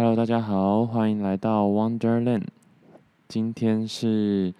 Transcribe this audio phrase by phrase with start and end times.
[0.00, 2.44] Hello，大家好，欢迎来到 Wonderland。
[3.26, 4.54] 今天是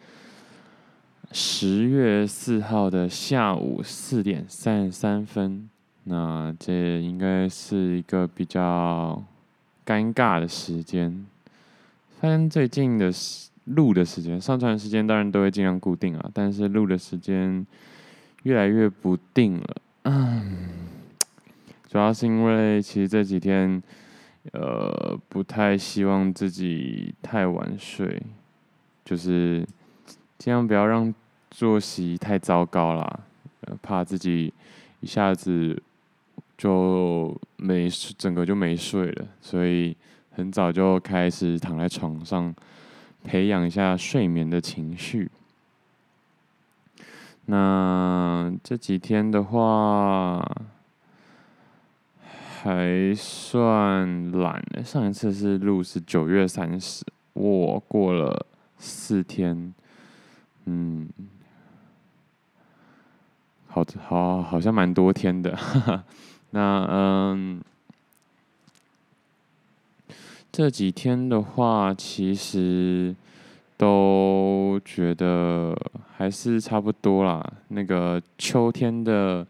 [1.30, 5.70] 十月四号的下午四点三十三分。
[6.02, 9.22] 那这应该是一个比较
[9.86, 11.24] 尴尬的时间。
[12.20, 13.12] 发现最近的
[13.66, 17.64] 录的时间、上传时间当然都会尽量固定啊，但是录的时间
[18.42, 19.76] 越来越不定了。
[20.02, 20.56] 嗯，
[21.88, 23.80] 主要是因为其实这几天，
[24.52, 28.22] 呃，不太希望自己太晚睡。
[29.04, 29.66] 就是
[30.36, 31.14] 尽量不要让
[31.50, 33.20] 作息太糟糕啦，
[33.80, 34.52] 怕自己
[35.00, 35.82] 一下子
[36.58, 39.96] 就没整个就没睡了，所以
[40.32, 42.54] 很早就开始躺在床上，
[43.24, 45.30] 培养一下睡眠的情绪。
[47.46, 50.46] 那这几天的话
[52.60, 57.04] 还算懒，上一次是录是九月三十，
[57.34, 58.46] 我过了。
[58.80, 59.74] 四天，
[60.66, 61.08] 嗯，
[63.66, 65.58] 好，好，好像蛮多天的。
[66.50, 67.60] 那嗯，
[70.52, 73.14] 这几天的话，其实
[73.76, 75.76] 都觉得
[76.16, 77.44] 还是差不多啦。
[77.68, 79.44] 那个秋天的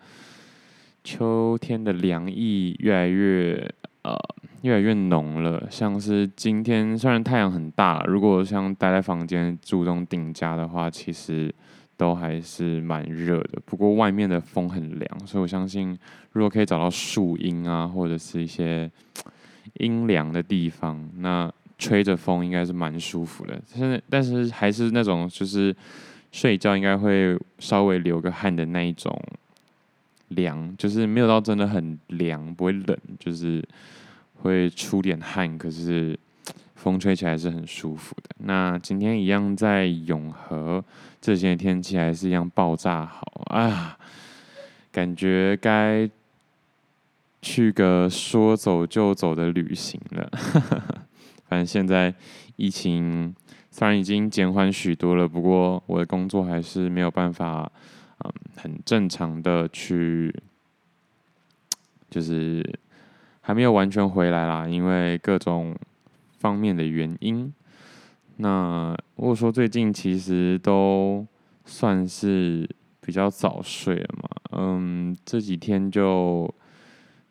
[1.09, 4.15] 秋天的凉意越来越呃。
[4.63, 11.55] 越来越浓了，像是今天虽然太阳很大，如果像待在房间注重顶家的话，其实
[11.97, 13.61] 都还是蛮热的。
[13.65, 15.97] 不过外面的风很凉，所以我相信
[16.33, 18.91] 如果可以找到树荫啊，或者是一些
[19.75, 21.49] 阴凉的地方，那
[21.79, 23.63] 吹着风应该是蛮舒服的。
[23.65, 25.75] 现在但是还是那种就是
[26.33, 29.17] 睡觉应该会稍微流个汗的那一种
[30.29, 33.63] 凉，就是没有到真的很凉，不会冷，就是。
[34.41, 36.17] 会出点汗，可是
[36.77, 38.31] 风吹起来是很舒服的。
[38.45, 40.85] 那今天一样在永和，
[41.21, 43.99] 这些天气还是一样爆炸好啊！
[44.93, 46.09] 感觉该
[47.43, 50.31] 去个说走就走的旅行了。
[51.51, 52.15] 反正现在
[52.55, 53.35] 疫情
[53.73, 57.69] 虽然已经减缓许多了，不过我的工作还是没有办法，
[58.25, 60.35] 嗯，很正常的去，
[62.11, 62.79] 就是。
[63.41, 65.75] 还没有完全回来啦，因为各种
[66.39, 67.51] 方面的原因。
[68.37, 71.27] 那如果说最近其实都
[71.65, 72.69] 算是
[73.01, 76.55] 比较早睡了嘛，嗯，这几天就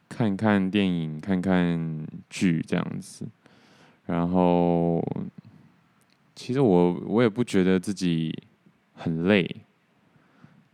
[0.09, 3.23] 看看电影、看看剧这样子。
[4.07, 4.99] 然后，
[6.33, 8.35] 其实我我也不觉得自己
[8.95, 9.47] 很累，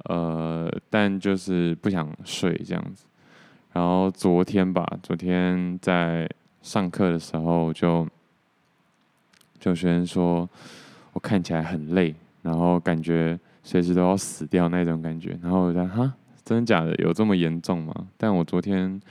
[0.03, 3.05] 呃，但就是不想睡这样子。
[3.71, 6.29] 然后昨天吧，昨天在
[6.61, 8.05] 上课的时候就，
[9.59, 10.47] 就就学生说
[11.13, 15.37] 我看起来很累，然后感觉随时都要死掉那种感觉。
[15.41, 16.13] 然后我在哈，
[16.43, 16.93] 真的假的？
[16.95, 17.93] 有这么严重吗？
[18.17, 19.01] 但我昨天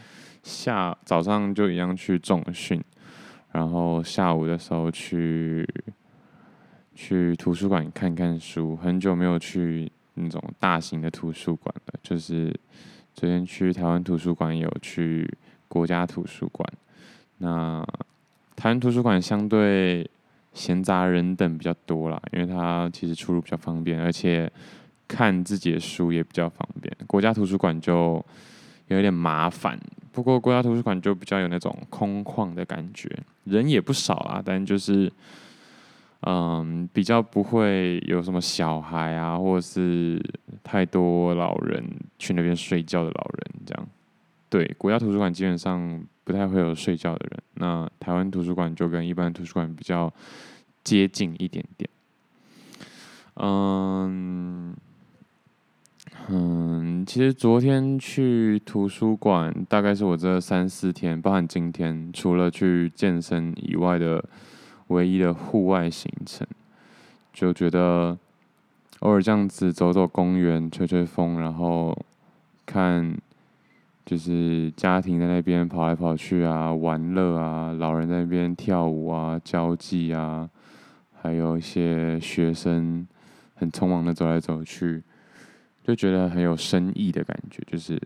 [0.42, 2.82] 下早上就一样去重训，
[3.50, 5.66] 然后下午的时候去
[6.94, 12.54] 去图书馆看看书，很久没有去那种大型的图书馆了，就是。
[13.14, 15.30] 昨天去台湾图书馆，有去
[15.68, 16.66] 国家图书馆。
[17.36, 17.86] 那
[18.56, 20.10] 台湾图书馆相对
[20.54, 24.50] 闲杂人等比较多啦，因为它其实出入比较方便，而且
[25.06, 26.90] 看自己的书也比较方便。
[27.06, 28.24] 国家图书馆就
[28.88, 29.78] 有点麻烦，
[30.10, 33.14] 不过国家图书馆就比较有那种空旷的感觉，
[33.44, 35.12] 人也不少啊，但就是。
[36.24, 40.22] 嗯，比较不会有什么小孩啊，或者是
[40.62, 41.84] 太多老人
[42.16, 43.88] 去那边睡觉的老人这样。
[44.48, 47.42] 对，国家图书馆基本上不太会有睡觉的人。
[47.54, 50.12] 那台湾图书馆就跟一般图书馆比较
[50.84, 51.90] 接近一点点。
[53.34, 54.76] 嗯
[56.28, 64.24] 嗯，其实昨天去图书馆，大概是我这三四天，包含今天，除了去健身以外的。
[64.88, 66.46] 唯一的户外行程，
[67.32, 68.16] 就觉得
[69.00, 71.96] 偶尔这样子走走公园、吹吹风，然后
[72.66, 73.16] 看
[74.04, 80.48] 就是家庭在那边跑来跑去啊、玩乐啊，老人在那边跳舞啊、交际啊，
[81.20, 83.06] 还有一些学生
[83.54, 85.02] 很匆忙的走来走去，
[85.84, 88.00] 就觉得很有深意的感觉，就是。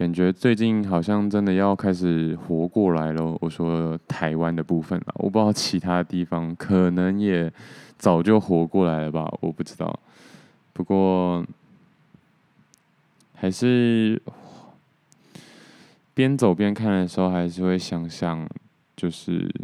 [0.00, 3.36] 感觉最近好像真的要开始活过来了。
[3.38, 7.52] 我说台湾的部分了，我不知道其他地方可能也
[7.98, 10.00] 早就活过来了吧，我不知道。
[10.72, 11.44] 不过
[13.34, 14.18] 还是，
[16.14, 18.48] 边走边看的时候，还是会想想，
[18.96, 19.54] 就是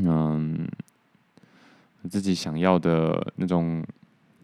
[0.00, 0.68] 嗯，
[2.08, 3.84] 自己想要的那种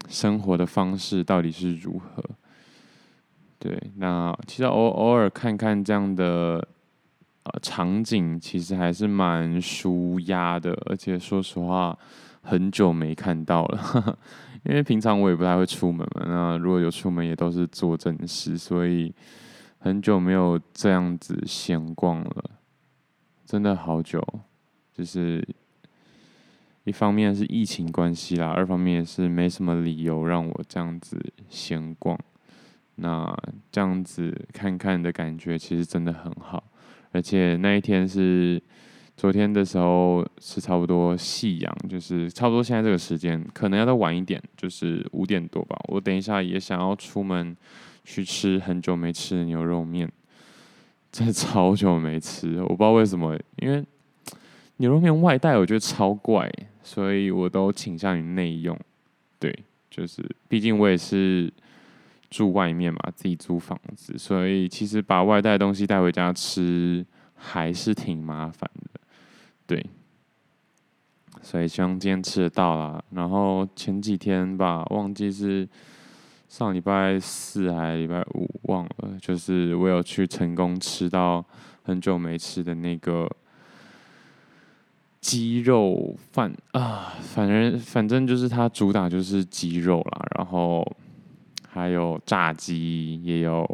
[0.07, 2.23] 生活的方式到底是如何。
[3.59, 6.65] 对，那其实偶偶尔看看这样的
[7.43, 10.71] 呃场景，其实还是蛮舒压的。
[10.85, 11.97] 而且说实话，
[12.41, 14.17] 很久没看到了，
[14.63, 16.23] 因为平常我也不太会出门嘛。
[16.27, 19.11] 那如果有出门，也都是做正事，所以
[19.79, 22.43] 很久没有这样子闲逛了，
[23.45, 24.23] 真的好久。
[24.93, 25.47] 就是
[26.83, 31.19] 一方面是疫情关系啦，二方面也是没什么理由让我这样子
[31.49, 32.17] 闲逛。
[32.99, 33.31] 那
[33.71, 36.63] 这样子看看的感觉其实真的很好，
[37.11, 38.59] 而且那一天是
[39.15, 45.79] 昨天的时候是差不多夕阳，就是差不多现在这个时间，可能要再晚一点，就是五点多吧。
[45.89, 47.55] 我等一下也想要出门
[48.03, 50.11] 去吃很久没吃的牛肉面，
[51.11, 53.85] 真的超久没吃，我不知道为什么，因为
[54.77, 56.51] 牛肉面外带我觉得超怪，
[56.81, 58.75] 所以我都倾向于内用。
[59.37, 59.55] 对，
[59.89, 61.53] 就是毕竟我也是。
[62.29, 68.99] 住外面嘛，自己租房子，所以其实把外带东西带回家吃还是挺麻烦的，
[69.65, 69.85] 对。
[71.41, 73.01] 所以希望今天吃得到啦。
[73.11, 75.65] 然后前几天吧，忘记是
[76.49, 79.17] 上礼拜四还是礼拜五，忘了。
[79.21, 81.45] 就是我有去成功吃到
[81.83, 83.29] 很久没吃的那个
[85.21, 90.85] 鸡肉饭啊，反正反正就是它主打就是鸡肉啦，然后。
[91.77, 93.65] 还有炸鸡，也有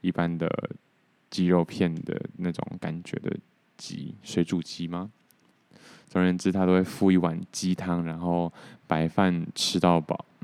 [0.00, 0.48] 一般的
[1.30, 3.36] 鸡肉片的那种感觉的
[3.76, 5.10] 鸡，水煮鸡吗？
[6.08, 8.52] 总而言之，他都会附一碗鸡汤，然后
[8.86, 10.24] 白饭吃到饱，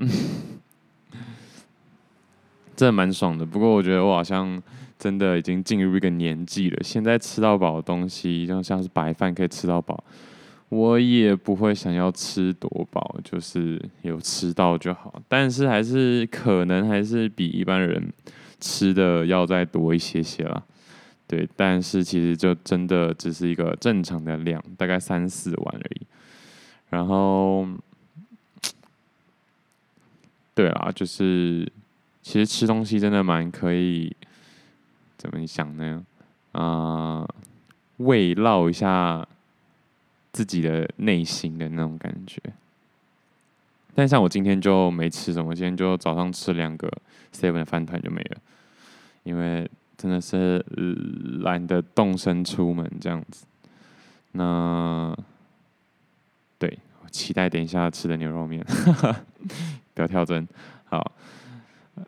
[2.75, 3.45] 真的蛮爽的。
[3.45, 4.61] 不过我觉得我好像
[4.99, 10.03] 真的已经进入一个年纪了，现在吃到饱的东西，就像是白饭可以吃到饱。
[10.71, 15.21] 我也不会想要吃多饱，就是有吃到就好。
[15.27, 18.01] 但是还是可能还是比一般人
[18.57, 20.63] 吃的要再多一些些啦。
[21.27, 26.07] 对，但是其实就真的只是一个正常的量，大概三四碗而已。
[26.89, 27.67] 然后，
[30.55, 31.69] 对啊，就是
[32.21, 34.15] 其实吃东西真的蛮可以，
[35.17, 36.05] 怎么想呢？
[36.53, 37.29] 啊、呃，
[37.97, 39.27] 慰劳一下。
[40.31, 42.41] 自己的内心的那种感觉，
[43.93, 46.89] 但像我今天就没吃什么，今天就早上吃两个
[47.33, 48.37] seven 的饭团就没了，
[49.23, 50.65] 因为真的是
[51.41, 53.45] 懒得动身出门这样子。
[54.31, 55.13] 那
[56.57, 56.79] 对，
[57.11, 58.65] 期待等一下吃的牛肉面，
[59.93, 60.47] 不要跳针。
[60.85, 61.11] 好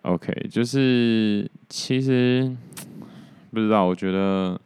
[0.03, 2.55] ，OK，就是其实
[3.51, 4.59] 不知道，我觉得。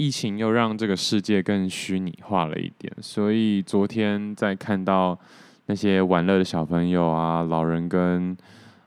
[0.00, 5.18] 疫情又让这个世界更虚拟化了一点，所以昨天在看到
[5.66, 8.34] 那些玩乐的小朋友啊，老人跟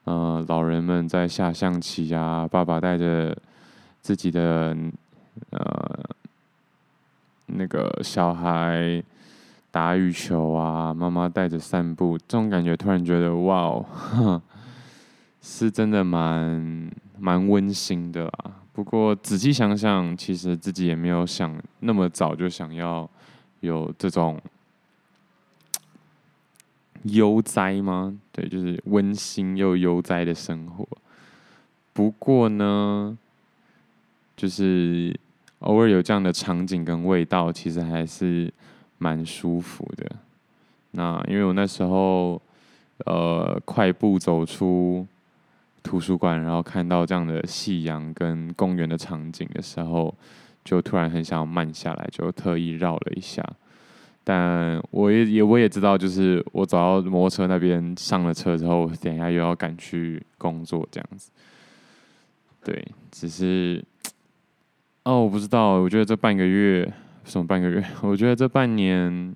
[0.05, 3.37] 呃老人们在下象棋啊，爸爸带着
[4.01, 4.75] 自己的
[5.51, 6.03] 呃
[7.45, 9.03] 那个小孩
[9.69, 14.41] 打羽球啊，妈妈带着散步，这种感觉突然觉得哇哦，
[15.43, 16.89] 是真的蛮
[17.19, 18.62] 蛮温馨的啦。
[18.73, 23.07] 不过仔细想想，其实自己也没有想那么早就想要
[23.59, 24.41] 有这种
[27.03, 28.17] 悠哉吗？
[28.31, 30.87] 对，就是温馨又悠哉的生活。
[31.93, 33.15] 不过呢，
[34.35, 35.15] 就是
[35.59, 38.51] 偶尔有这样的场景跟味道，其实还是
[38.97, 40.15] 蛮舒服的。
[40.91, 42.41] 那因为我那时候
[43.05, 45.07] 呃快步走出。
[45.83, 50.15] 图书馆，然后看到这样的夕阳跟公园的场景的时候，
[50.63, 53.43] 就突然很想慢下来，就特意绕了一下。
[54.23, 61.29] 但我也也我也知道，就是我走到摩托车那边上了车之后，等一下又要赶去工作这样子。
[62.63, 63.83] 对，只是
[65.03, 66.89] 哦，我不知道，我觉得这半个月
[67.25, 67.85] 什么半个月？
[68.01, 69.35] 我觉得这半年，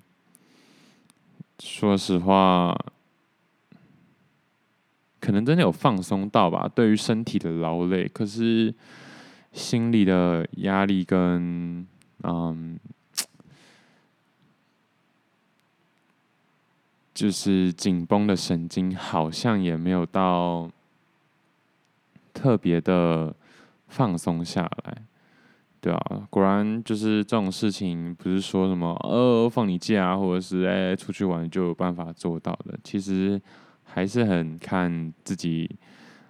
[1.58, 2.74] 说实话。
[5.20, 8.72] 可能真的有放松到吧，对于身体的劳累，可是
[9.52, 11.84] 心里的压力跟
[12.22, 12.78] 嗯，
[17.12, 20.70] 就是紧绷的神经好像也没有到
[22.32, 23.34] 特别的
[23.88, 25.02] 放松下来，
[25.80, 33.42] 对啊，果然就是这种事情，不是说什么呃放你假或者是哎出去玩就有办法做到的，其实。
[33.92, 35.70] 还是很看自己，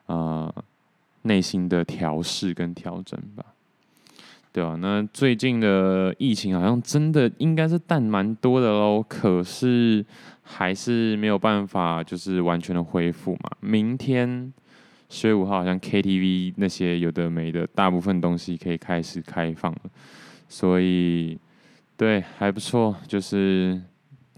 [0.07, 0.53] 呃，
[1.23, 3.45] 内心的调试跟调整吧。
[4.50, 10.05] 对啊，那最近的疫情好像真的应该是淡蛮多的喽，可是
[10.43, 13.50] 还是没有办法就是完全的恢复嘛。
[13.61, 14.53] 明天
[15.11, 19.81] 十月五号好像 KTV 那些有的没的，大部分东西可以开始开放了，
[20.49, 21.38] 所以
[21.97, 23.81] 对还不错，就是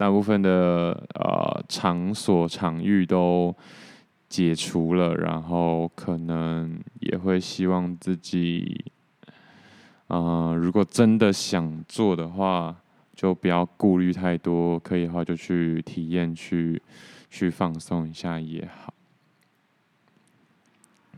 [0.01, 3.55] 大部分的呃场所场域都
[4.31, 8.83] 解除了，然后可能也会希望自己。
[10.07, 10.17] 啊、
[10.49, 12.75] 呃，如果真的想做的话，
[13.15, 16.81] 就不要顾虑太多，可以的话就去体验，去
[17.29, 18.95] 去放松一下也好。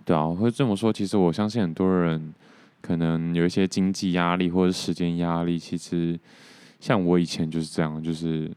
[0.05, 0.93] 对啊，我会这么说。
[0.93, 2.35] 其实我相信很多人
[2.81, 5.57] 可能有一些经济压力或者时间压力。
[5.57, 6.19] 其实
[6.81, 8.51] 像我以前就是这样，就是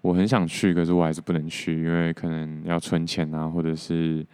[0.00, 4.26] 我很想去，可是我还是不能去，因为可能要存钱啊，或者是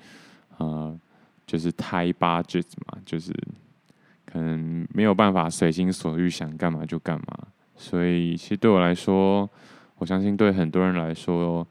[0.58, 0.98] 呃，
[1.46, 3.32] 就是 tight budget 嘛，就是。
[4.26, 7.38] 可能没有办法随心所欲，想干嘛就干嘛。
[7.76, 9.48] 所以，其实对我来说，
[9.98, 11.64] 我相信对很多人来说，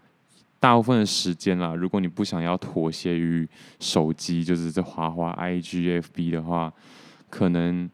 [0.61, 3.45] 大部分的时间啦，如果你不想要妥协于
[3.81, 6.71] 手机，就是这滑滑 IG、FB 的话，
[7.29, 7.89] 可能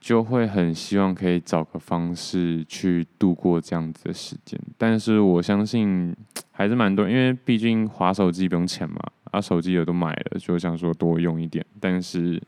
[0.00, 4.58] 就会很希望可以找个方式去度过这样子的时间。
[4.76, 6.14] 但是，我相信
[6.52, 9.00] 还是蛮多，因为毕竟滑手机不用钱嘛，
[9.30, 11.64] 啊，手机也都买了，就想说多用一点。
[11.80, 12.42] 但是。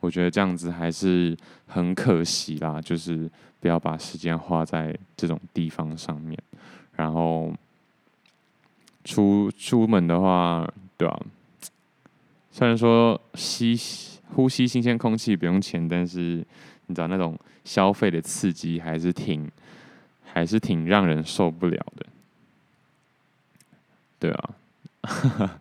[0.00, 1.34] 我觉得这样子还是
[1.66, 3.28] 很可惜啦，就是
[3.58, 6.38] 不要把时间花在这种地方上面。
[6.94, 7.52] 然后
[9.02, 11.20] 出出门的话，对啊，
[12.52, 13.74] 虽然说吸
[14.34, 16.44] 呼吸新鲜空气不用钱，但是
[16.86, 19.50] 你知道那种消费的刺激还是挺
[20.24, 22.06] 还是挺让人受不了的。
[24.18, 24.50] 对啊，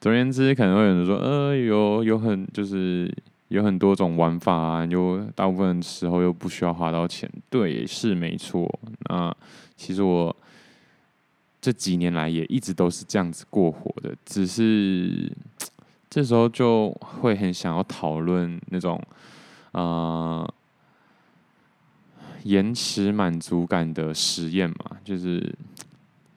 [0.00, 3.12] 总而言之，可能会有人说，呃，有有很就是。
[3.48, 8.66] 有很多种玩法啊，又大部分时候又不需要花到钱，对，是没错。
[9.10, 9.32] 那
[9.76, 10.34] 其实我
[11.60, 15.30] 这几年来也一直都是这样子过活的，只是
[16.10, 19.00] 这时候就会很想要讨论那种
[19.74, 20.54] 呃
[22.44, 25.54] 延迟满足感的实验嘛，就是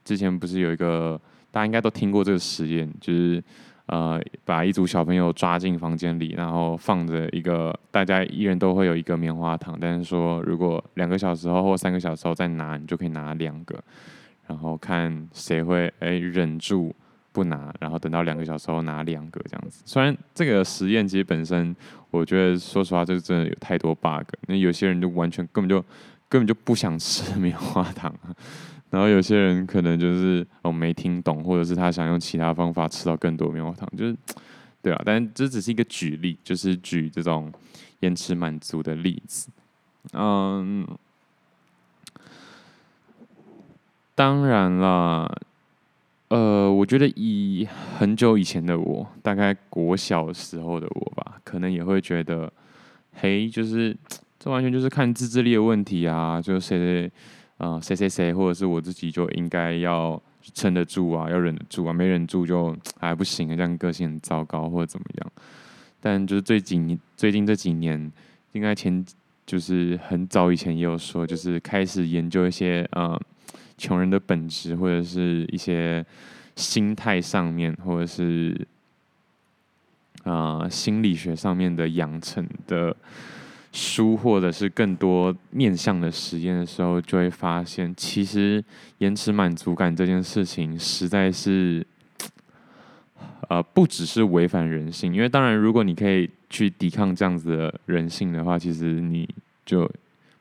[0.03, 3.44] 之前不是有一个大家应该都听过这个实验，就是。
[3.89, 13.82] 呃，把一组小朋友抓进房间里，然后放着一个，大家一人都会有一个棉花糖，但是说如果两个小时后或三个小时后再拿，你就可以拿两个，
[14.48, 16.94] 然后看谁会哎忍住
[17.38, 19.84] 不拿，然后等到两个小时后拿两个这样子。
[19.86, 21.75] 虽然这个实验其实本身，
[22.10, 25.79] 我觉得说实话，这真的有太多 bug，那有些人就完全根本就
[26.27, 28.12] 根本就不想吃棉花糖。
[28.89, 34.17] 然后有些人可能就是哦没听懂，或者是他想用其他方法吃到更多棉花糖，就是
[34.82, 35.00] 对啊。
[35.06, 37.53] 但这只是一个举例，就是举这种
[38.00, 39.50] 延迟满足的例子。
[40.13, 40.88] 嗯，
[44.15, 45.32] 当然啦，
[46.29, 47.67] 呃，我觉得以
[47.98, 52.51] 很久以前的我，大概国小时候的我吧，可能也会觉得，
[53.13, 53.96] 嘿，就是
[54.38, 57.12] 这完全就是看自制力的问题啊，就是谁谁。
[57.57, 60.22] 啊，谁谁谁，或者是我自己就应该要
[60.53, 65.31] 撑得住啊，要忍得住啊，没忍住就还不行啊，这样个性很糟糕或者怎么样。
[66.00, 68.12] 但就是最近最近这几年，
[68.51, 69.03] 应该前
[69.43, 73.19] 就是很早以前也有说，就是开始研究一些呃
[73.77, 76.05] 穷人的本质，或者是一些
[76.55, 78.67] 心态上面，或者是
[80.24, 82.96] 啊、心理学上面的养成的。
[83.74, 88.63] 书或者是更多面向的实验的时候，就会发现，其实
[88.98, 91.86] 延迟满足感这件事情实在是，
[93.50, 95.13] 呃，不只是违反人性。
[95.13, 99.29] 因为当然，如果你可以去抵抗这样子的人性的话，其实你
[99.63, 99.88] 就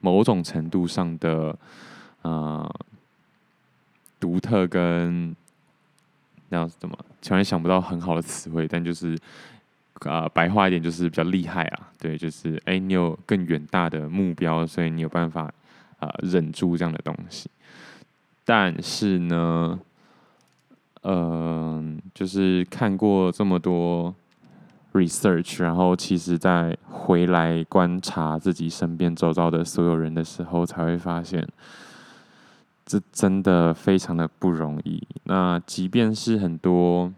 [0.01, 1.55] 某种程度上的
[2.23, 2.75] 呃
[4.27, 5.37] 独特跟
[6.49, 9.17] 那样子怎么，突然想不到很好的词汇，但就是。
[10.01, 15.51] 啊、呃，白话一点就是比较厉害啊，对，就是哎，你有更远大的目标，所以你有办法
[15.99, 17.49] 啊、忍住这样的东西。
[18.45, 19.81] 但是呢，
[21.01, 24.15] 嗯、呃，就是看过这么多
[24.93, 31.49] research，然后其实在回来观察自己身边周遭的所有人的时候，才会发现，
[32.87, 35.07] 这真的非常的不容易。
[35.25, 37.13] 那即便是很多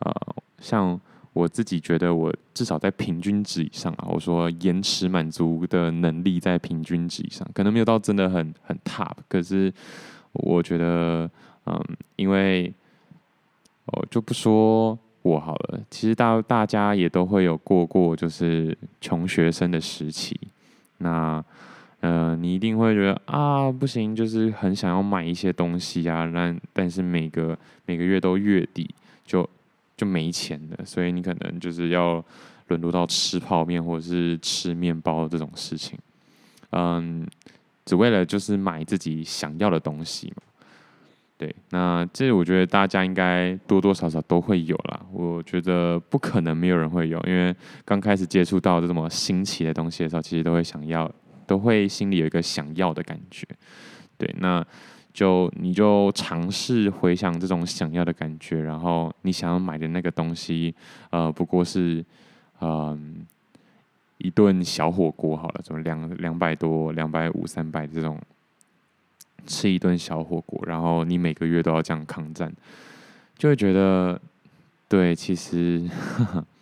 [0.00, 0.12] 呃，
[0.60, 1.00] 像。
[1.34, 4.06] 我自己觉得，我至少在平均值以上啊。
[4.08, 9.16] 我说延迟满足的能力在平均值以上，可能没有到真的很很 top。
[9.28, 9.74] 可是
[10.30, 11.28] 我觉得，
[11.66, 12.72] 嗯，因为
[13.86, 20.38] 我就不说我好了，其实大大家也都会有过过就是穷学生的时期。
[20.98, 21.44] 那
[22.06, 28.94] 呃，你一定会觉得啊，不行，就是很想要买一些东西啊，但但是每个每个月都月底
[29.24, 29.48] 就
[29.96, 32.22] 就没钱了，所以你可能就是要
[32.68, 35.98] 沦落到吃泡面或者是吃面包这种事情，
[36.72, 37.26] 嗯，
[37.86, 40.42] 只为了就是买自己想要的东西嘛。
[41.38, 45.00] 对，那这我觉得大家应该多多少少都会有啦。
[45.10, 51.10] 我觉得不可能没有人会有，因为刚开始接触到这么新奇的东西的时候，其实都会想要，
[51.46, 53.46] 都会心里有一个想要的感觉。
[54.18, 54.64] 对，那
[55.12, 60.74] 就你就尝试回想这种想要的感觉，然后你想要买的那个东西，
[61.10, 62.04] 呃，不过是
[62.60, 63.26] 嗯、
[64.18, 68.18] 一顿小火锅好了，怎么两两百多、两百五、三百这种。
[69.46, 72.50] 吃一顿小火锅，然后你每个月都要这样抗战，
[73.36, 74.18] 就会觉得，
[74.88, 75.86] 对，其实
[76.16, 76.46] 呵呵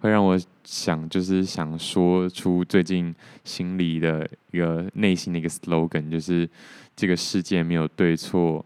[0.00, 3.14] 会让我想，就是想说出最近
[3.44, 6.48] 心里的一个内心的一个 slogan，就是
[6.96, 8.64] 这个世界没有对错，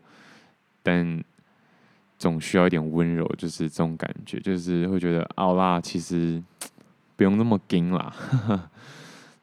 [0.82, 1.22] 但
[2.18, 6.42] 总需要一点温柔，就是这种感觉，就是会觉得，奥拉其实
[7.16, 8.70] 不用那么硬啦，呵 呵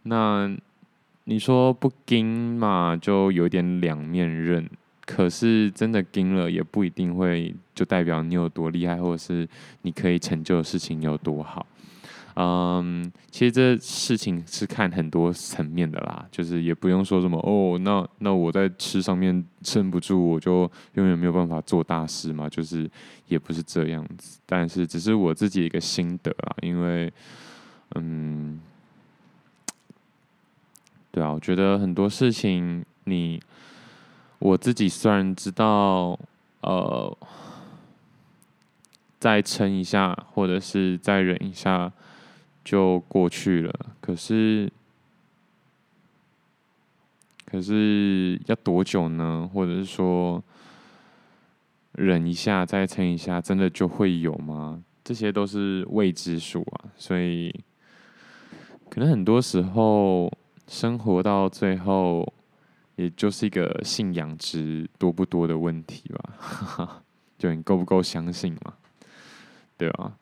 [0.04, 0.58] 那。
[1.26, 4.68] 你说不硬嘛，就有点两面刃。
[5.06, 9.48] 可是真的硬了，也不一定会就代表你有多厉害，或者是
[9.84, 11.66] 你可以成就的事情有多好。
[12.36, 22.50] 嗯，其实这事情是看很多层面的啦，就是也不用说什么哦，那那我在吃上面撑不住，我就永远没有办法做大事嘛。
[22.50, 22.90] 就是
[23.28, 27.12] 也不是这样子，但是只是我自己一个心得啊，因为
[27.96, 28.60] 嗯。
[31.14, 33.38] 对啊，我觉得很多事情，你
[34.40, 36.18] 我自己虽然知道，
[36.62, 37.18] 呃，
[39.20, 41.92] 再撑一下，或者是再忍一下
[42.64, 44.72] 就过去了，可是，
[47.46, 49.50] 可是要多久呢？
[49.54, 50.44] 或者是说，
[51.94, 54.84] 忍一下再撑一下，真的就会有吗？
[55.04, 57.54] 这些都是未知数啊，所以
[58.90, 60.32] 可能很多时候。
[60.68, 62.26] 生活到最后，
[62.96, 67.04] 也就是一个信仰值多不多的问题吧，
[67.38, 68.76] 就你够不够相信嘛，
[69.76, 70.18] 对吧？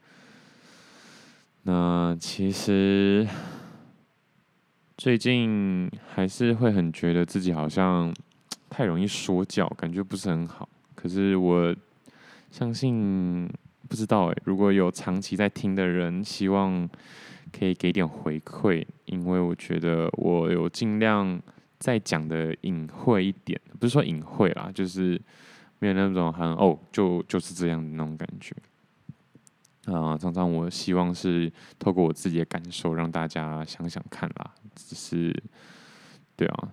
[1.69, 3.27] 那其实
[4.97, 8.12] 最近还是会很觉得自己好像
[8.71, 10.67] 太容易说教，感觉不是很好。
[10.95, 11.75] 可是我
[12.49, 13.47] 相信，
[13.88, 16.89] 不知道哎，如果有长期在听的人，希望。
[17.51, 21.41] 可以给点回馈，因为我觉得我有尽量
[21.79, 25.19] 再讲的隐晦一点，不是说隐晦啦，就是
[25.79, 28.55] 没有那种很哦，就就是这样的那种感觉。
[29.86, 34.54] 啊、常常我希望是透过我自己的感受，让大家想想看啦。
[34.76, 35.44] 只是，
[36.36, 36.70] 对啊，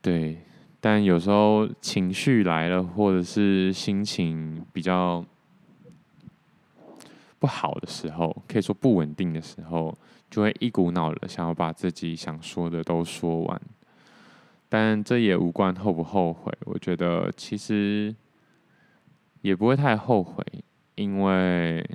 [0.00, 0.38] 对，
[0.80, 5.24] 但有时候情绪来了，或者是心情比较。
[7.38, 9.98] 不好的时候，可以说不稳定的时候，
[10.30, 13.60] 就会一股脑的想要把自己想说的都说完。
[14.68, 18.14] 但这也无关后不后悔，我觉得其实
[19.42, 20.44] 也不会太后悔，
[20.94, 21.86] 因为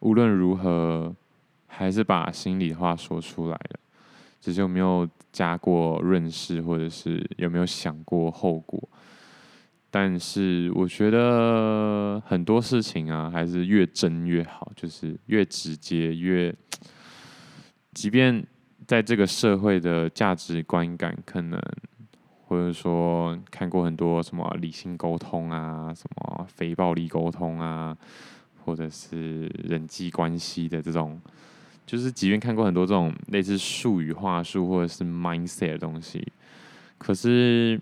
[0.00, 1.14] 无论如何，
[1.66, 3.80] 还是把心里话说出来了，
[4.40, 8.88] 只是有没有加过润饰，或者是有没有想过后果。
[9.92, 16.54] 但是我觉得很多事情啊，还是越真越好，就是越直接越，
[17.92, 18.46] 即便
[18.86, 21.60] 在这个社会的价值观感可能，
[22.50, 27.96] 或者说看过很多什么理性沟通啊，什么非暴力沟通啊，
[28.64, 31.18] 或者是人际关系的这种，
[31.86, 36.26] 就是即便看过很多这种类似术语话术或者是 mindset 的东西，
[36.98, 37.80] 可是。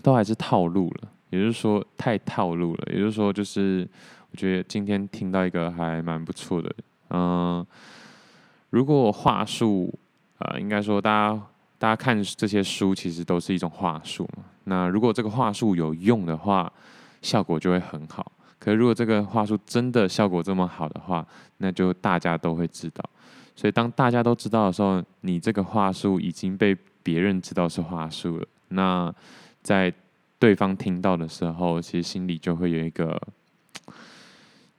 [0.00, 2.86] 都还是套路了，也就是说太套路了。
[2.92, 3.84] 也就是说，就是
[4.30, 6.72] 我觉得今天听到一个还蛮不错的，
[7.10, 7.66] 嗯，
[8.70, 9.92] 如果话术，
[10.38, 11.42] 呃，应该说大家
[11.78, 14.44] 大家看这些书，其实都是一种话术嘛。
[14.64, 16.70] 那如果这个话术有用的话，
[17.22, 18.30] 效果就会很好。
[18.58, 21.24] 可如果这个话术真的效果这么好的话，
[21.58, 23.08] 那就大家都会知道。
[23.54, 28.46] 所以当大家都知道的时候，你这个话术已经被别人知道是话术了。
[28.68, 29.14] 那
[29.62, 29.92] 在
[30.38, 33.20] 对方听到的时候，其实心里就会有一个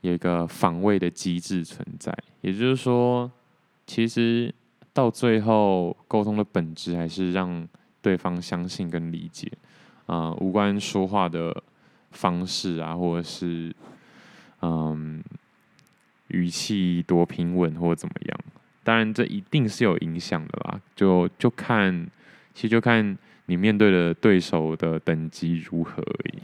[0.02, 2.16] 有一个防卫的机制存在。
[2.42, 3.32] 也就是说，
[3.88, 4.54] 其实
[5.00, 7.66] 到最后沟通的本质还是让
[8.02, 9.50] 对方相信跟理解，
[10.08, 11.64] 啊、无关说话的
[12.12, 13.74] 方式啊，或者是
[14.62, 15.24] 嗯
[16.28, 18.40] 语气多平稳或怎么样。
[18.84, 20.82] 当然，这一定是有影响的啦。
[20.98, 22.06] 就就看，
[22.54, 26.42] 其实就看你面对的对手的等级如何而已。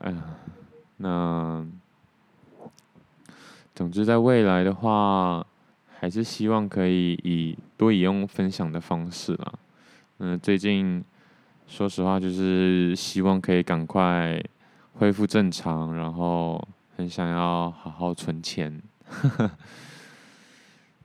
[0.00, 0.22] 哎 呀，
[0.98, 1.66] 那
[3.74, 5.46] 总之，在未来的话，
[6.04, 9.52] 还是希望可以以多以用分享的方式啦。
[10.18, 11.02] 嗯，最近
[11.66, 14.38] 说实话，就是希望可以赶快
[14.92, 16.62] 恢复正常，然后
[16.94, 18.82] 很想要好好存钱。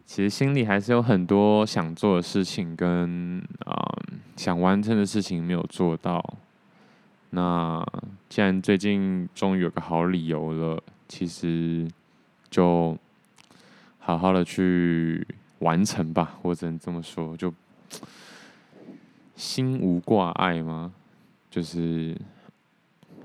[0.04, 3.74] 其实心里还是有很多想做的事情跟啊、
[4.12, 6.22] 嗯、想完成的事情没有做到。
[7.30, 7.82] 那
[8.28, 11.88] 既然最近终于有个好理由了，其实
[12.50, 12.98] 就
[14.10, 15.24] 好好的去
[15.60, 16.40] 完成吧。
[16.42, 17.54] 我只能这么说，就。
[19.36, 20.92] 心无挂碍吗？
[21.50, 22.14] 就是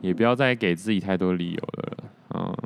[0.01, 2.05] 也不要再给自己太多理由了。
[2.35, 2.57] 嗯，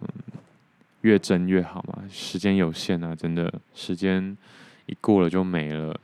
[1.01, 2.03] 越真越好嘛。
[2.11, 4.37] 时间有限啊，真的，时间
[4.85, 5.99] 一过了就没了。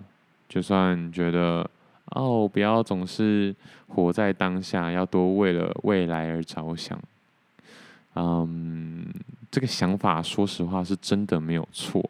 [0.48, 1.68] 就算觉得
[2.12, 3.55] 哦，不要总是
[3.88, 6.98] 活在当下，要多为了未来而着想。
[8.14, 9.05] 嗯，
[9.55, 12.05] 这个想法说实话是真的没有错。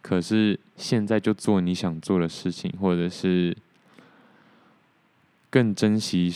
[0.00, 3.54] 可是现在就做你想做的事情，或者是。
[5.52, 6.32] 更珍惜，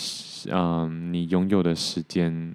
[0.50, 2.52] 嗯，你拥有的时间，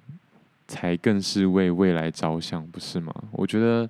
[0.68, 3.10] 才更是为未来着想，不是吗？
[3.32, 3.88] 我觉得，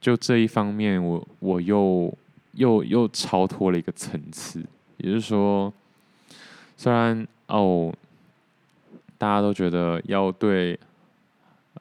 [0.00, 2.16] 就这一方面，我我又
[2.52, 4.64] 又又超脱了一个层次。
[4.98, 5.74] 也就是说，
[6.76, 7.92] 虽然哦，
[9.18, 10.78] 大家都觉得要对，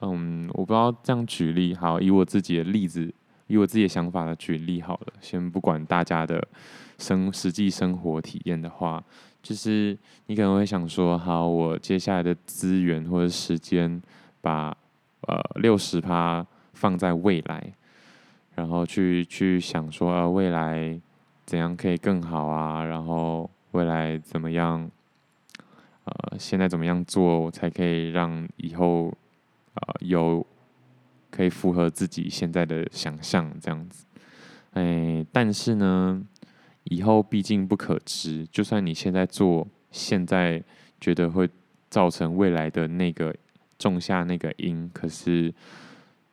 [0.01, 3.13] 嗯，我不知道这样举例，好，以我自己的例子，
[3.47, 6.47] 以我自己的想法来举例好了，先不管大家的
[6.97, 9.03] 生实际生活体验的话。
[9.43, 14.01] 就是你可能会想说，好，我接下来的资源或者时间，
[14.41, 14.75] 把
[15.21, 17.73] 呃六十趴放在未来，
[18.55, 20.99] 然后去去想说，呃，未来
[21.45, 22.83] 怎样可以更好啊？
[22.83, 24.89] 然后未来怎么样？
[26.03, 29.13] 呃，现在怎么样做才可以让以后
[29.77, 30.45] 呃有
[31.29, 34.05] 可以符合自己现在的想象这样子？
[34.73, 36.23] 哎，但是呢？
[36.89, 40.63] 以后毕竟不可知，就算你现在做，现在
[41.01, 41.49] 觉得会
[41.89, 43.35] 造成未来的那个
[43.77, 45.53] 种下那个因，可是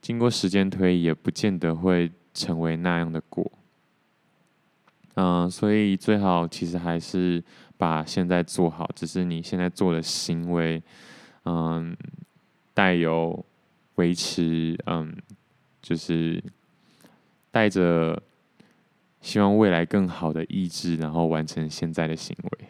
[0.01, 3.51] 经过时间推，也不见得会成为那样的果。
[5.15, 7.43] 嗯、所以最好其实还是
[7.77, 10.81] 把现在做好，只是你现在做的行为，
[11.47, 11.97] 嗯，
[12.75, 13.43] 带有
[13.95, 15.17] 维持，嗯，
[15.81, 16.43] 就是
[17.51, 18.23] 带着。
[19.21, 22.69] 希望未来更好的意志，然后完成现在的行为。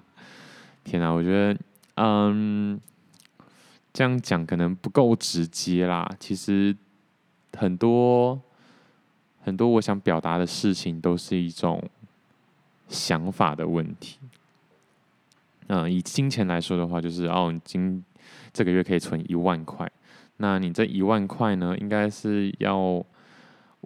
[0.84, 1.60] 天哪，我觉得，
[1.96, 2.80] 嗯，
[3.92, 6.10] 这样讲可能不够直接啦。
[6.18, 6.74] 其实
[7.58, 8.40] 很多
[9.42, 11.86] 很多我想表达的事情，都是一种
[12.88, 14.16] 想法的问题。
[15.66, 18.02] 嗯，以金钱来说的话，就是哦，你今
[18.52, 19.90] 这个月可以存一万块，
[20.36, 23.04] 那你这一万块呢，应该是要。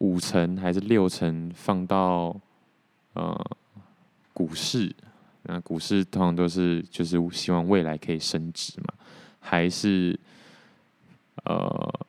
[0.00, 2.38] 五成还是六成放到
[3.14, 3.34] 呃
[4.34, 4.94] 股市？
[5.44, 8.92] 那股市通常都是就是希望未来可以升值嘛？
[9.40, 10.14] 还是
[11.44, 12.00] 呃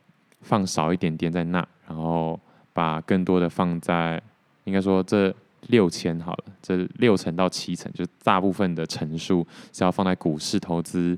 [0.41, 2.38] 放少一点点在那，然后
[2.74, 4.22] 把更多的放在
[4.65, 5.34] 应该说这
[5.67, 11.17] 六千好了，这六成到七成，就大部分的成数是要放在股市投资，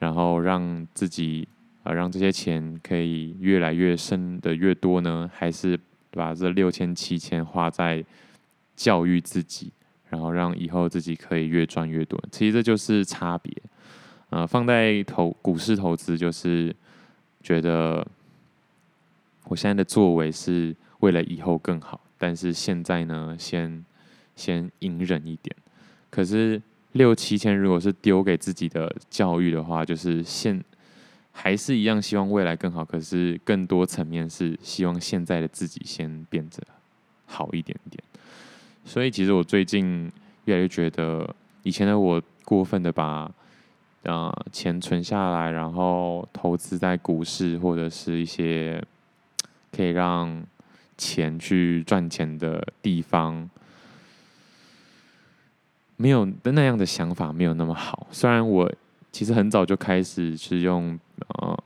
[0.00, 1.46] 然后让自己。
[1.82, 8.04] 啊，让这些钱可以越来越升的越多呢，还是把这六千七千花在
[8.76, 9.72] 教育自己，
[10.10, 12.22] 然后让以后自己可以越赚越多？
[12.30, 13.50] 其实这就是差别。
[14.28, 16.76] 啊，放在投股市投资，就是
[17.42, 18.06] 觉得
[19.44, 23.82] 我现在的作为是为了以后更好，但是现在呢，先
[24.36, 25.56] 先隐忍一点。
[26.10, 26.60] 可是
[26.92, 30.62] 六七千如果是丢给自己的教育的话，就是现。
[31.32, 32.84] 还是一样，希望未来更好。
[32.84, 36.58] 可是更多层面是希望现在的自己先变得
[37.24, 38.02] 好一点点。
[38.84, 40.10] 所以其实我最近
[40.46, 43.32] 越来越觉得，以前的我过分的把
[44.02, 48.84] 呃钱存下来，然后投资在股市或者是一些
[49.70, 50.44] 可以让
[50.98, 53.48] 钱去赚钱的地方，
[56.00, 58.06] 没有的那样的想法没有那么好。
[58.10, 58.72] 虽然我
[59.12, 60.98] 其实很早就开始是用。
[61.38, 61.56] 呃，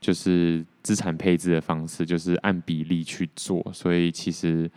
[0.00, 4.70] 就是资产配置的方式，就是按比例去做，所以其实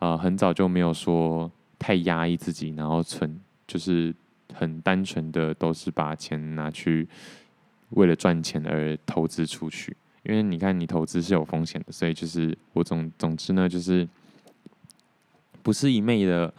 [0.00, 4.12] 呃很早就没有说太压抑自己，然后存就是
[4.52, 7.08] 很单纯的都是把钱拿去
[7.90, 9.96] 为了赚钱而投资出去。
[10.24, 14.06] 因为你看，你投资是有风险的，所以就是我总总之呢，就是
[15.62, 16.52] 不是一昧的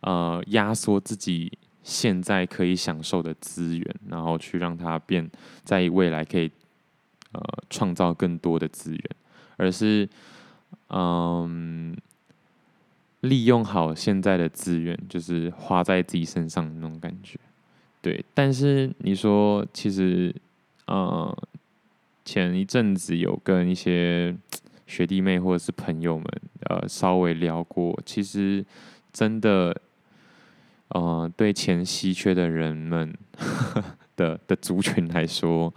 [0.00, 5.30] 呃压缩自己现在可以享受的资源，然后去让它变
[5.64, 6.50] 在未来可以
[7.32, 9.02] 呃创造更多的资源，
[9.56, 10.08] 而是
[10.88, 11.96] 嗯
[13.20, 17.38] 利用好现在的资源，就是花在自己身上的那种感觉。
[18.02, 20.34] 对，但是你说其实
[20.86, 21.36] 呃。
[22.28, 24.34] 前一阵子有跟一些
[24.88, 26.26] 学弟妹或者是朋友们，
[26.62, 27.96] 呃，稍微聊过。
[28.04, 28.66] 其实
[29.12, 29.80] 真的，
[30.88, 33.12] 呃，对钱稀缺的人们
[34.14, 35.72] 的的族群来说，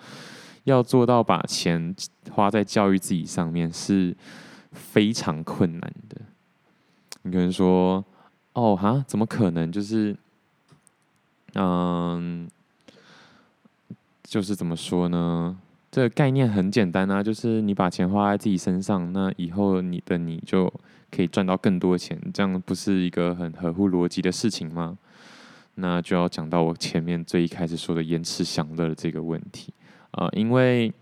[0.66, 1.96] 要做到把钱
[2.32, 4.16] 花在教育自己上面是
[4.72, 6.22] 非常困难的。
[7.24, 8.04] 你可能说，
[8.54, 9.72] 哦，哈，怎么可能？
[9.72, 10.16] 就是，
[11.56, 12.48] 嗯，
[14.24, 15.58] 就是怎么说呢？
[15.92, 20.72] 这个概念很简单啊，就是你把钱花在自己身上，那以后你的你就
[21.12, 24.98] 可以赚到更多钱，这样不是一个很合乎逻辑的事情吗？
[25.76, 29.74] 那就要讲到我前面最一开始说的延迟享乐的这个问题
[30.12, 30.94] 啊，呃，因为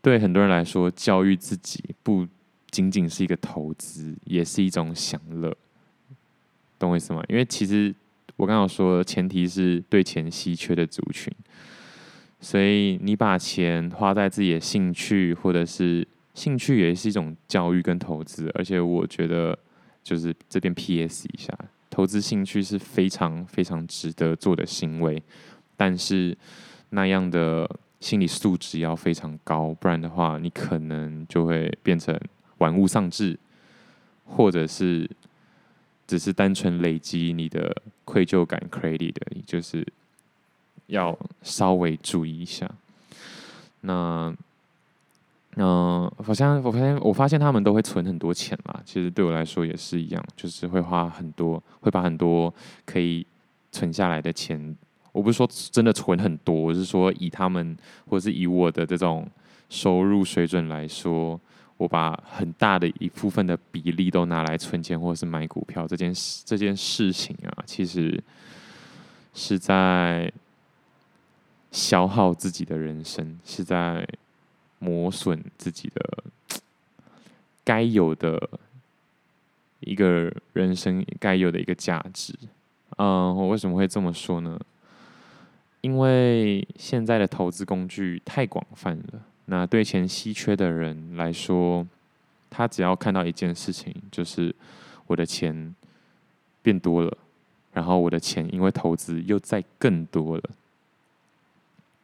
[0.00, 2.26] 对很多人来说，教育自己不
[2.70, 5.56] 仅仅是一个投资，也是一种享乐，
[6.78, 7.22] 懂我意思吗？
[7.28, 7.94] 因为其实
[8.36, 11.32] 我刚刚说，前提是对钱稀缺的族群。
[12.42, 19.58] 所以你把钱花在自己的兴趣，或者是兴趣也是一种教育跟投资，而且我觉得
[20.02, 21.56] 就是这边 PS 一下，
[21.88, 25.22] 投资兴趣是非常非常值得做的行为，
[25.76, 26.36] 但是
[26.90, 27.68] 那样的
[28.00, 32.18] 心理素质要非常高，不然的话，你可能就会变成
[32.58, 33.38] 玩物丧志，
[34.24, 35.08] 或者是
[36.06, 39.86] 只是单纯累积你的愧疚感 credit 的，就是。
[40.90, 42.68] 要稍微注意一下。
[43.82, 44.34] 那，
[45.56, 48.80] 嗯、好像我发现，我发现他们都会存很多钱啦。
[48.84, 52.52] 其实对我来说也是一样，就是会花很多，会把很多
[52.84, 53.26] 可以
[53.72, 54.76] 存下来的钱。
[55.12, 57.76] 我不是说真的存很多，我是说以他们，
[58.08, 59.28] 或者是以我的这种
[59.68, 61.38] 收入水准来说，
[61.76, 65.86] 我把很大的一部分的比例都拿来存钱，或者是买股票。
[65.86, 68.22] 这件事，这件事情啊，其实
[69.34, 70.32] 是在。
[71.72, 74.04] 消耗自己的人生，是在
[74.80, 76.24] 磨损自己的
[77.62, 78.50] 该有的
[79.78, 82.34] 一个人生该有的一个价值。
[82.98, 84.60] 嗯，我为什么会这么说呢？
[85.80, 89.22] 因为现在的投资工具太广泛了。
[89.46, 91.86] 那对钱稀缺的人来说，
[92.50, 94.54] 他只要看到一件事情，就是
[95.06, 95.74] 我的钱
[96.62, 97.16] 变多了，
[97.72, 100.42] 然后我的钱因为投资又再更多了。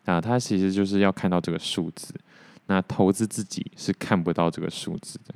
[0.06, 2.14] 那他其实就是要看到这个数字，
[2.66, 5.34] 那投资自己是看不到这个数字的，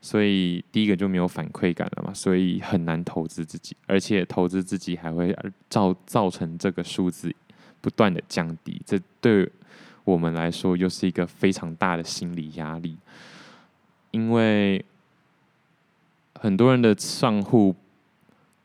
[0.00, 5.36] 所以第一个就没有反馈感了嘛，所以很难投资自己，而且投资自己还会
[5.68, 7.34] 造造成这个数字
[7.80, 9.50] 不断的降低，这对
[10.04, 12.96] 我们来说又是一个非常大的心理压力，
[14.10, 14.84] 因为
[16.34, 17.74] 很多人的账户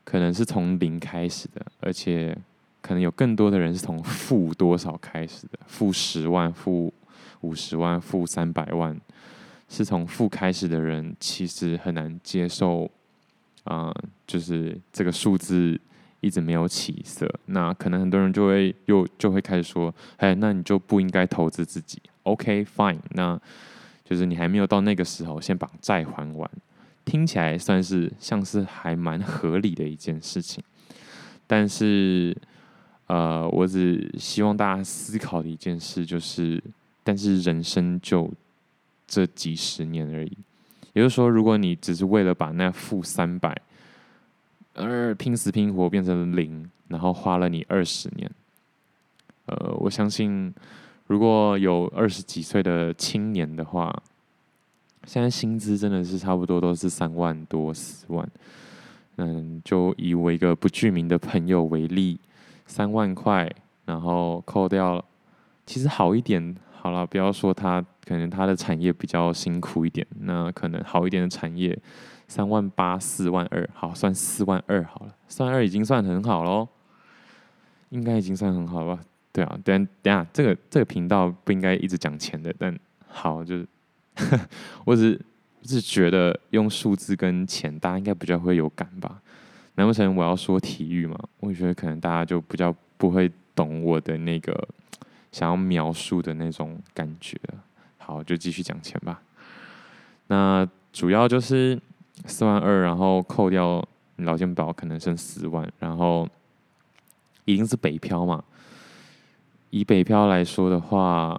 [0.04, 2.36] 可能是从零开始的，而且。
[2.82, 6.94] 可能有更多的人是从负多少开始的，负十万、负
[7.40, 8.98] 五十万、负三百万，
[9.68, 12.90] 是从负开始的人，其实很难接受，
[13.64, 13.94] 啊、
[14.26, 15.80] 就是这个数字
[16.20, 17.28] 一直没有起色。
[17.46, 22.00] 那可能很多人就会又就会开始说，哎，那你就不应该投资自己。
[22.24, 23.40] OK，fine，那
[24.04, 26.50] 就是你还没有到那个时候，先把债还完，
[27.04, 30.62] 听起来算是像是还蛮合理的一件事情，
[31.46, 32.36] 但是。
[33.08, 36.60] 呃，我只希望大家思考的一件事就是，
[37.06, 38.28] 但是人生就
[39.06, 40.36] 这几十年而已。
[40.92, 43.56] 也就是说，如果你只是为了把那负三百，
[44.74, 48.28] 而拼死拼活变成零，然后花了你二十年，
[49.44, 50.52] 呃，我相信
[51.06, 54.02] 如果有二十几岁的青年的话，
[55.04, 58.28] 现在薪资真的是差不多都是三万多四万。
[59.18, 62.18] 嗯，就以我一个不具名的朋友为例。
[62.68, 63.48] 三万块，
[63.84, 65.04] 然后扣掉，
[65.64, 71.76] 其实好一点好了，不要说他可能他的产业比较辛苦一点，那可能好一点的产业，
[72.28, 76.68] 三万八、四万二，好，算四万二好了，四万二已经算很好喽，
[77.88, 79.02] 应该已经算很好了吧？
[79.32, 82.72] 对啊，等等下这个这个频道不应该一直讲钱的，但
[83.08, 83.68] 好就是，
[84.86, 85.20] 我只是
[85.62, 89.20] 只觉得用数字跟钱，大家应该比较会有感吧。
[89.74, 91.18] 难不成我要说体育吗？
[91.40, 94.68] 我觉得可能大家就比较不会懂我的那个
[95.36, 97.38] 想要描述的那种感觉。
[97.98, 99.20] 好，就继续讲钱吧。
[100.28, 101.78] 那主要就是
[102.24, 106.26] 四万二，然后扣掉劳健保，可能剩四万，然后
[107.44, 108.42] 一定是北漂嘛。
[109.68, 111.38] 以北漂来说的话，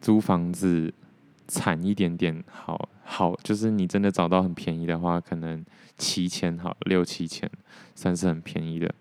[0.00, 0.92] 租房子
[1.46, 5.64] 惨一点点，好好就是你真的找到很便宜的话，可能
[5.96, 7.48] 七千好，六七千
[7.94, 8.92] 算是很便宜的。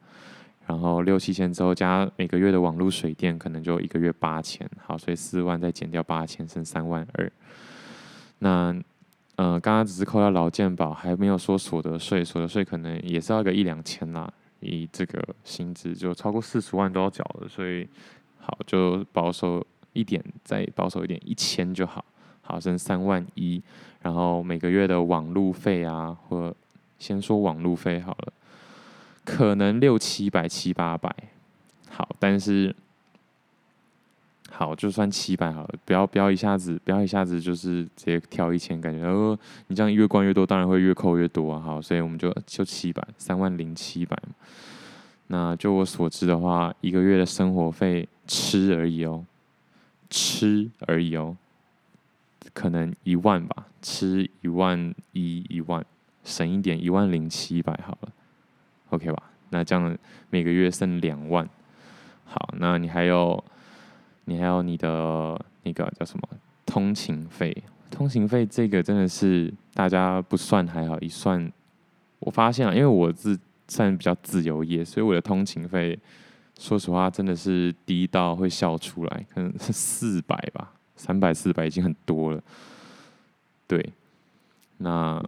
[0.67, 7.31] 然后六七千之后加每个月的网络水电，可能就一个月八千，好，所以四万再减掉八千，剩三万二。
[8.39, 8.75] 那
[9.35, 14.31] 呃，刚刚只是扣掉劳健保，还没有说所得税，所得税可能也是要个一两千啦。
[14.59, 17.87] 以这个薪资就超过四十万都要缴的，所以。
[18.43, 22.03] 好，就保守一点，再保守一点，一千就好。
[22.41, 23.61] 好，剩三万一，
[24.01, 26.51] 然后每个月的网路费啊，或
[26.97, 28.33] 先说网路费好了，
[29.23, 31.13] 可能六七百、七八百。
[31.89, 32.75] 好，但是
[34.49, 41.59] 好，就算七百好了，不要不要一下子，不要一下子就是直接跳一千，感觉哦，你这样越关越多，当然会越扣越多啊。
[41.59, 44.17] 好，所以我们就就七百，三万零七百。
[45.27, 49.25] 那就我所知的话，一个月的生活费吃而已哦，
[50.09, 51.35] 吃而已哦，
[52.53, 55.85] 可能一万吧，吃一万一一万，
[56.23, 58.11] 省一点一万零七百好了
[58.91, 59.23] ，OK 吧？
[59.49, 59.97] 那这样
[60.29, 61.45] 每个月剩两万，
[62.23, 63.43] 好，那你还有
[64.23, 66.29] 你还有你的那个叫什么
[66.65, 67.63] 通勤费？
[67.89, 71.51] 通勤费这个真的是大家不算还好，一算
[72.19, 75.99] 我发现了，因为我自算比较自由业，所以我的通勤费，
[76.57, 82.41] 说实话真的是低到会笑出来，可能是四百吧，三百四百已经很多了。
[83.67, 83.91] 对，
[84.77, 85.21] 那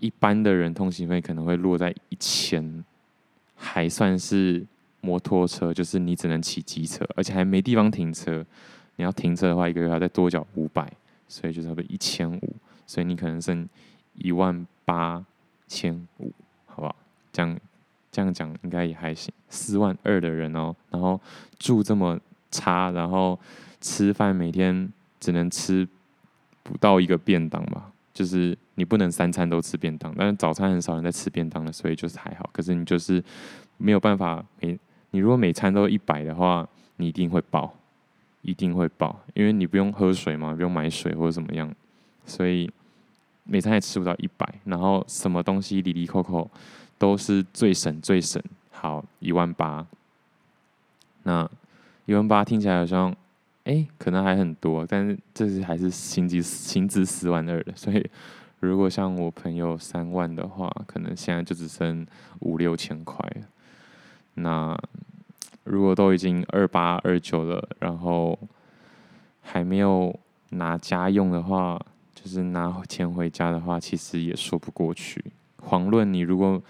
[0.00, 2.84] 一般的人通勤费可能会落在一千，
[3.58, 4.64] 还算是
[5.02, 8.42] 摩托车，就是你只能骑机车，而且还没地方停车。
[8.96, 10.90] 你要停车的话，一个月还要再多缴五百，
[11.28, 13.68] 所以就差不多一千五，所以你可能剩
[14.14, 15.24] 一万八
[15.66, 16.32] 千五，
[16.64, 16.96] 好不好？
[17.32, 17.58] 这样。
[18.10, 21.20] 这样讲应该也还行，四万二的人哦，然后
[21.58, 22.18] 住这么
[22.50, 23.38] 差，然后
[23.82, 24.90] 吃饭每天
[25.20, 25.86] 只能吃
[26.62, 32.50] 不到一个便当吧，就是你不能三餐都吃便当，但是早餐很少人在吃便当的，所以就是还好。
[32.52, 33.22] 可是你就是
[33.76, 34.76] 没有办法每
[35.12, 37.72] 你如果每餐都一百的话，你一定会爆，
[38.42, 41.72] 一定会爆，因为你不用喝水嘛，不用买水或者怎么样，
[42.24, 42.68] 所以
[43.44, 46.50] 每餐也吃不到一百，然后什么东西里里扣扣。
[47.00, 49.86] 都是最省最省，好一万八。
[51.22, 51.48] 那
[52.06, 53.14] 一万八听起来好像，
[53.68, 58.10] 哎、可能还很多，但是这是还是薪资薪资四万二的，所以
[58.60, 62.06] 如果像我朋友三万的话，可能现在就只剩
[62.40, 63.22] 五六千块。
[64.34, 64.74] 那
[65.64, 68.38] 如果都已经二八二九了，然后
[69.42, 70.18] 还没有
[70.50, 71.78] 拿家用的话，
[72.14, 75.22] 就是拿钱回家的话，其实也说不过去。
[75.68, 76.62] 遑论你如果。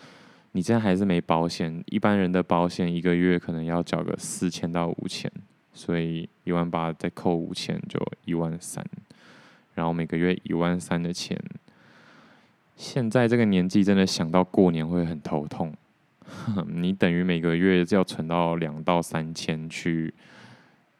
[0.52, 5.30] 你现在还是没保险，一般人的保险一个月可能要缴个四千到五千，
[5.78, 8.84] 所以一万八再扣五千就一万三，
[9.74, 11.40] 然后每个月一万三的钱，
[12.74, 15.72] 现在这个年纪真的想到过年会很头痛，
[16.66, 20.12] 你等于每个月就要存到两到三千去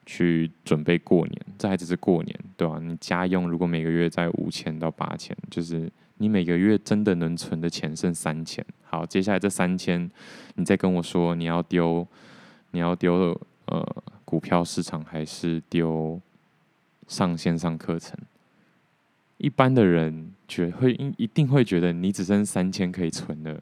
[0.06, 2.78] 去准备过年，这还只是过年，对吧？
[2.78, 5.90] 你家用如果每个月在五千到八千，就是。
[6.20, 10.10] 你每个月真的能存的钱剩三千，好，接下来这三千，
[10.56, 12.04] 你再跟我说你要丢，
[12.72, 16.20] 你要丢呃股票市场还是丢
[17.06, 18.14] 上线上课程？
[19.38, 23.58] 一般的人觉会一定会觉得你只剩三千可以存的，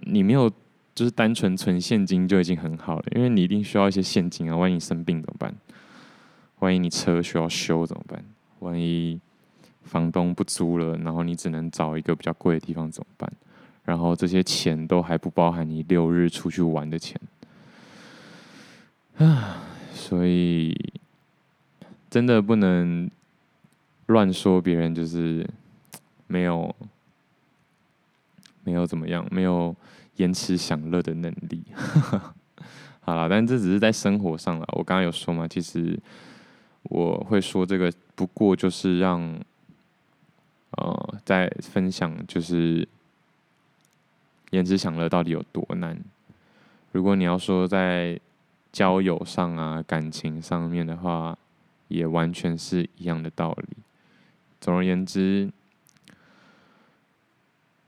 [0.00, 0.50] 你没有
[0.94, 5.54] 就是单纯存现金就已经很好了，因为你一定需要一些现金啊，万一生病怎么办？
[6.58, 8.22] 万一你车需要修怎么办？
[8.58, 9.18] 万一
[9.84, 13.32] 房东不租了，然后你只能找一个比较贵的地方怎么办？
[13.84, 17.18] 然后这些钱都还不包含你六日出去玩的钱
[19.24, 19.62] 啊！
[19.92, 20.74] 所以
[22.08, 23.10] 真的不能
[24.06, 25.48] 乱说别人，就是
[26.26, 26.74] 没有
[28.64, 29.74] 没有怎么样，没有
[30.16, 31.62] 延迟享乐的能力。
[33.00, 34.66] 好了，但这只是在生活上了。
[34.72, 35.98] 我刚刚有说嘛，其实
[36.84, 39.38] 我会说这个，不过就是让。
[40.78, 42.86] 呃，在分享就是
[44.50, 46.00] 延迟享乐到底有多难？
[46.92, 48.18] 如果你要说在
[48.72, 51.36] 交友上啊、感情上面的话，
[51.88, 53.76] 也完全是一样的道理。
[54.60, 55.50] 总而言之，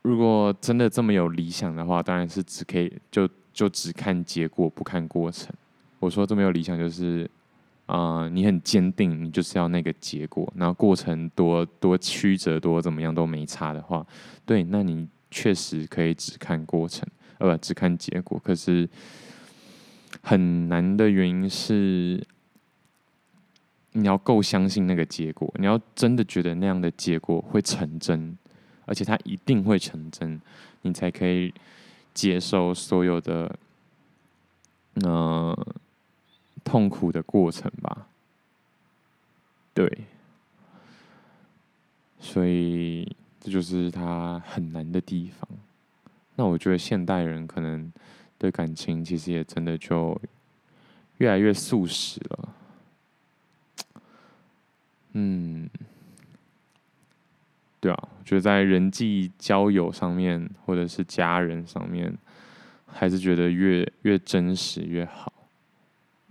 [0.02, 5.54] 如果真的这么有理想的话，当然是只可以就就只看结果，不看过程。
[6.00, 7.30] 我说这么有理想，就是
[7.86, 14.06] 啊、你很坚定，你就是要那个结果，然后过程多多曲折多怎么样都没差的话，
[14.46, 17.06] 对，那你确实可以只看过程，
[17.38, 18.40] 呃，不，只看结果。
[18.42, 18.88] 可是
[20.22, 22.26] 很难的原因是，
[23.92, 28.38] 你要够相信那个结果，你要真的觉得那样的结果会成真。
[28.84, 30.40] 而且它一定会成真，
[30.82, 31.54] 你才可以
[32.12, 33.56] 接受所有的
[34.94, 35.56] 呃
[36.64, 38.08] 痛苦的过程吧？
[39.72, 39.88] 对，
[42.18, 45.48] 所以这就是它很难的地方。
[46.34, 47.90] 那我觉得现代人可能
[48.42, 50.20] 对感情其实也真的就
[51.18, 52.48] 越来越素食了。
[55.12, 55.70] 嗯。
[57.78, 62.12] 对啊，我觉得在人际交友上面，或者是家人上面，
[62.86, 65.32] 还是觉得越越真实越好。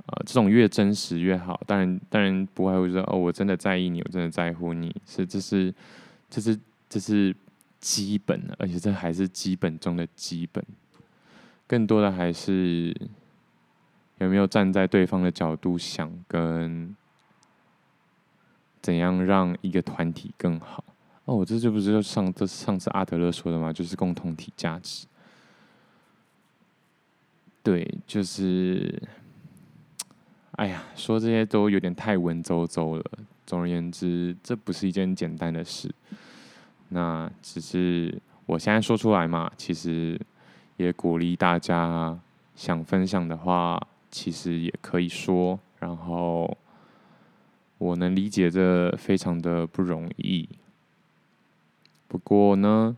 [0.06, 1.62] 啊、呃，这种越真实越好。
[1.66, 5.74] 当然，当然不会说哦，我真的在意你，我真的在乎你，是这是
[6.30, 6.58] 这是
[6.90, 7.36] 这是
[7.82, 10.64] 基本，而且这还是基本中的基本。
[11.72, 12.94] 更多的还是
[14.18, 16.94] 有没有站在对方的角度想，跟
[18.82, 20.84] 怎样让一个团体更好。
[21.24, 23.72] 哦，我这就不是就上这上次阿德勒说的吗？
[23.72, 25.08] 就是共同体价值。
[27.64, 29.02] 对，就是，
[30.58, 33.04] 哎呀，说这些都有点太文绉绉了。
[33.46, 35.90] 总而言之，这不是一件简单的事。
[36.90, 40.20] 那只是我现在说出来嘛，其实
[40.82, 42.20] 也鼓励大家
[42.56, 43.80] 想分享的话，
[44.10, 45.60] 其实也可以说。
[45.80, 46.58] 然后
[47.78, 50.50] 我能理解这非常的不容易。
[52.08, 52.98] 不过呢，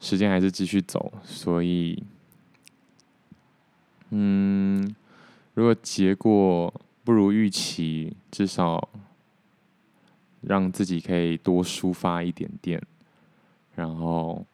[0.00, 2.02] 时间还是继续走，所以，
[4.10, 4.94] 嗯，
[5.54, 6.72] 如果结果
[7.04, 8.88] 不如预期，至少
[10.40, 12.82] 让自己可以多抒发一点点。
[13.74, 14.44] 然后，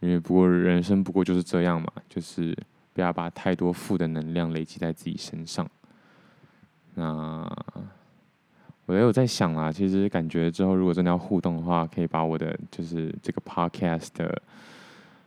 [0.00, 2.56] 因为不过人生不过就是这样嘛，就是
[2.92, 5.68] 不要把太多负的能量累积在自己身上。
[6.94, 7.50] 那。
[8.86, 14.42] 我也有在想啊，其实感觉之后如果真的要互动的话，可以把我的就是这个 podcast 的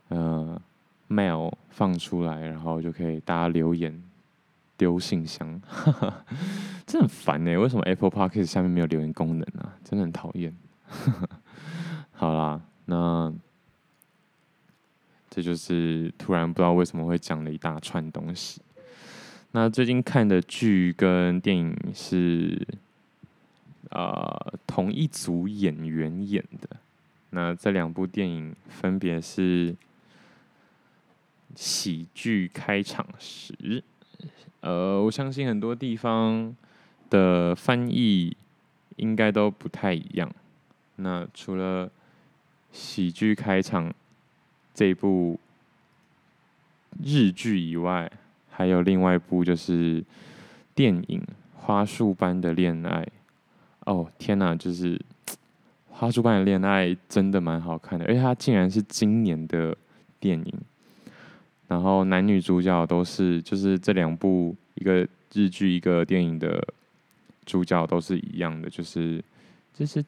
[0.08, 0.60] 呃
[1.08, 4.04] mail 放出来，然后就可以大家留言
[4.76, 6.26] 丢信箱，哈哈，
[6.88, 7.56] 真的很烦呢。
[7.56, 9.78] 为什么 Apple Podcast 下面没有留言功能啊？
[9.84, 10.52] 真的很讨厌。
[12.14, 13.32] 好啦，那
[15.32, 18.62] 这就是突然不知道为什么会讲了一大串东西。
[19.54, 22.68] 那最近看的剧跟电影是。
[23.94, 26.70] 呃，同一组演员演的，
[27.32, 29.74] 那这两部电影分别是
[31.58, 33.54] 《喜剧开场时》。
[34.62, 36.56] 呃，我相信很多地方
[37.10, 38.38] 的翻译
[38.96, 40.34] 应该都不太一样。
[40.96, 41.88] 那除了
[42.72, 43.90] 《喜剧开场》
[44.74, 45.40] 这部
[47.04, 48.12] 日剧以外，
[48.50, 50.04] 还有另外一部就是
[50.74, 51.20] 电影
[51.56, 53.02] 《花束般的恋爱》。
[53.86, 54.98] 哦天哪，就是
[55.90, 59.76] 《花束般的恋爱》真的蛮好看的，而且它竟然是今年的
[60.20, 60.54] 电影。
[61.68, 66.62] 然后男女主角都是，就是这两部一个日剧一个电影的
[67.46, 69.24] 主角都是一样的，就是
[69.74, 70.04] 就是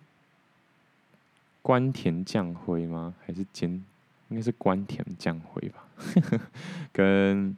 [1.62, 3.14] 关田将辉吗？
[3.26, 3.80] 还是菅？
[4.34, 5.86] 应该是关田将辉吧？
[6.92, 7.56] 跟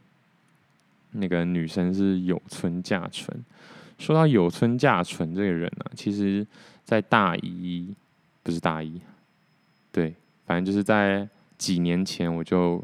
[1.12, 3.34] 那个女生是有村架纯。
[3.98, 6.46] 说到有村架纯这个人呢、啊，其实，
[6.84, 7.96] 在大一
[8.44, 9.00] 不是大一，
[9.90, 10.14] 对，
[10.46, 11.26] 反正就是在
[11.58, 12.84] 几年前我就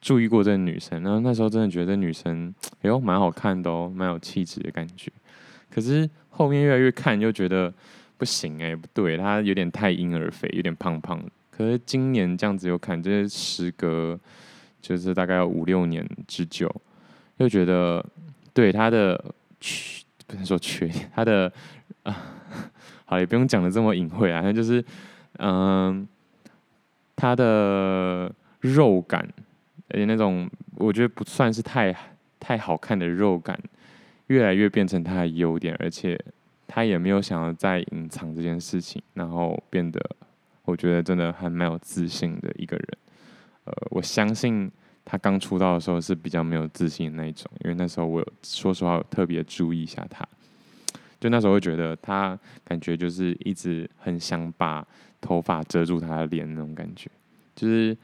[0.00, 5.10] 注意过这个女生，然后那时候真的觉得这女生哎呦蛮好看的哦，蛮有气质的感觉。
[5.68, 7.74] 可是后面越来越看，就觉得
[8.16, 11.28] 不行哎，不对，她有点太婴儿肥，有点胖胖的。
[11.62, 14.18] 可是今年这样子又看，这些时隔
[14.80, 16.68] 就是大概有五六年之久，
[17.36, 18.04] 又觉得
[18.52, 19.22] 对他的
[19.60, 21.52] 缺不能说缺点，他的
[22.02, 22.16] 啊，
[23.04, 24.84] 好也不用讲的这么隐晦啊，他就是
[25.38, 26.06] 嗯，
[27.14, 29.28] 他的肉感，
[29.88, 31.94] 而且那种我觉得不算是太
[32.40, 33.58] 太好看的肉感，
[34.26, 36.18] 越来越变成他的优点，而且
[36.66, 40.00] 他也没有想要再隐藏这件事情，然后变得
[40.64, 42.88] 我觉得真的还蛮有自信的一个人，
[43.64, 44.70] 呃，我相信。
[45.04, 50.24] 他刚出道的时候是比较没有自信的那一种，因为那时候我有说实话特别注意一下他，
[51.18, 54.86] 就那时候会觉得他感觉就是一直很想把
[55.20, 57.10] 头发遮住他的脸那种感觉，
[57.56, 57.96] 就是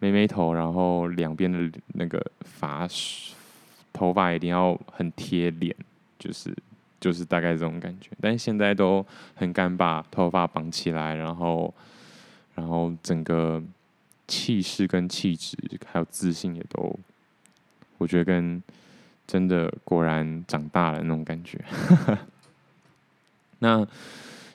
[0.00, 2.88] 妹妹头，然后两边的那个发
[3.92, 5.72] 头发一定要很贴脸，
[6.18, 6.52] 就是
[6.98, 8.10] 就是大概这种感觉。
[8.20, 11.72] 但是现在都很敢把头发绑起来，然后
[12.54, 13.62] 然后整个
[14.28, 16.98] 气势跟气质还有自信也都，
[17.98, 18.62] 我觉得跟
[19.26, 21.58] 真的果然长大了那种感觉。
[23.60, 23.86] 那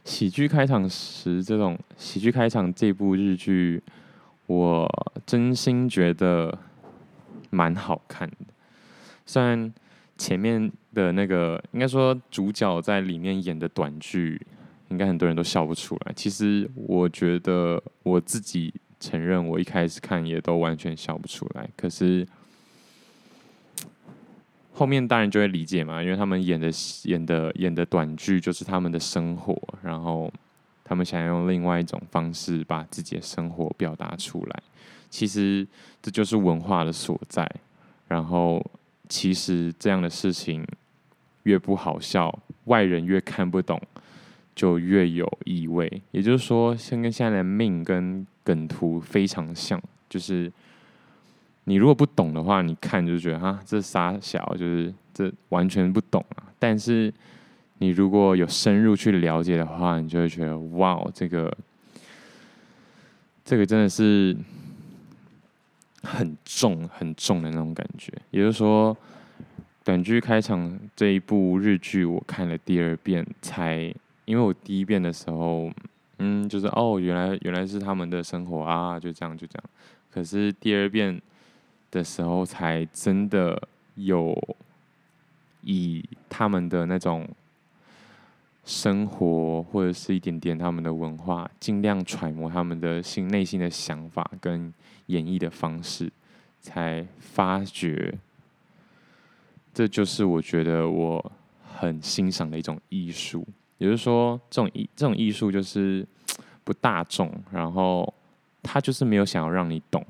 [0.04, 3.82] 喜剧开场时，这种喜剧开场这部日剧，
[4.45, 4.88] 我
[5.26, 6.58] 真心觉得
[7.50, 8.38] 蛮好看的。
[9.26, 9.74] 虽然
[10.18, 14.41] 前面的那个，应该说主角在里面演的短剧，
[14.90, 16.14] 应该很多人都笑不出来。
[16.16, 21.70] 其实我觉得我自己承认，我一开始看也都完全笑不出来。
[21.76, 22.28] 可是。
[24.74, 26.70] 后面当然就会理解嘛，因为他们演的
[27.06, 30.32] 演的演的短剧就是他们的生活，然后
[30.84, 34.62] 他们想要用另外一种方式把自己的生活表达出来。
[35.10, 35.66] 其实
[36.00, 37.52] 这就是文化的所在。
[38.08, 38.64] 然后
[39.10, 40.64] 其实这样的事情
[41.42, 43.82] 越不好笑，外人越看不懂，
[44.58, 46.01] 就越有意味。
[46.12, 50.51] 也就是说，现跟现在的命跟梗图非常像，就是。
[51.70, 56.47] 你如果不懂的话，你看就觉得哈，这傻小，就是这完全不懂啊。
[56.58, 57.14] 但是
[57.80, 61.53] 你如果有深入去了解的话，你就会觉得哇哦，这个
[63.43, 64.34] 这个真的是
[66.03, 68.14] 很重很重的那种感觉。
[68.32, 68.95] 也就是说，
[69.84, 73.93] 短剧开场这一部日剧，我看了第二遍才，
[74.28, 75.71] 因为我第一遍的时候，
[76.19, 79.63] 嗯，就是哦，原来原来是他们的生活啊，就这样就这样。
[80.11, 81.19] 可是第二遍。
[81.89, 83.57] 的时候，才真的
[83.95, 84.38] 有
[85.61, 87.25] 以他们的那种
[88.65, 94.71] 生活，或者是一点点他们的文化，尽量揣摩他们的心内心的想法跟
[95.05, 96.11] 演绎的方式，
[96.59, 98.13] 才发觉，
[99.73, 101.32] 这就是我觉得我
[101.73, 103.47] 很欣赏的一种艺术。
[103.78, 106.05] 也就是说，这种艺这种艺术就是
[106.63, 108.13] 不大众，然后
[108.61, 110.05] 他就是没有想要让你懂。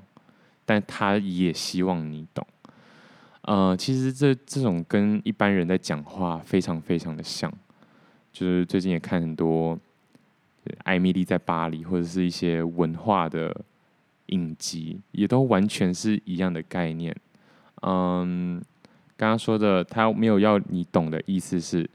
[0.70, 2.46] 但他也希望你懂，
[3.44, 7.50] 呃，其实这这种跟一般人在讲话非常非常的像，
[8.34, 9.78] 就是最近也看很多
[10.84, 13.56] 《艾米丽在巴黎》或者是一些文化的
[14.26, 17.16] 影集，也都完全是一样的概念。
[17.84, 18.62] 嗯，
[19.16, 21.90] 刚刚说的他没有要你懂的意思是，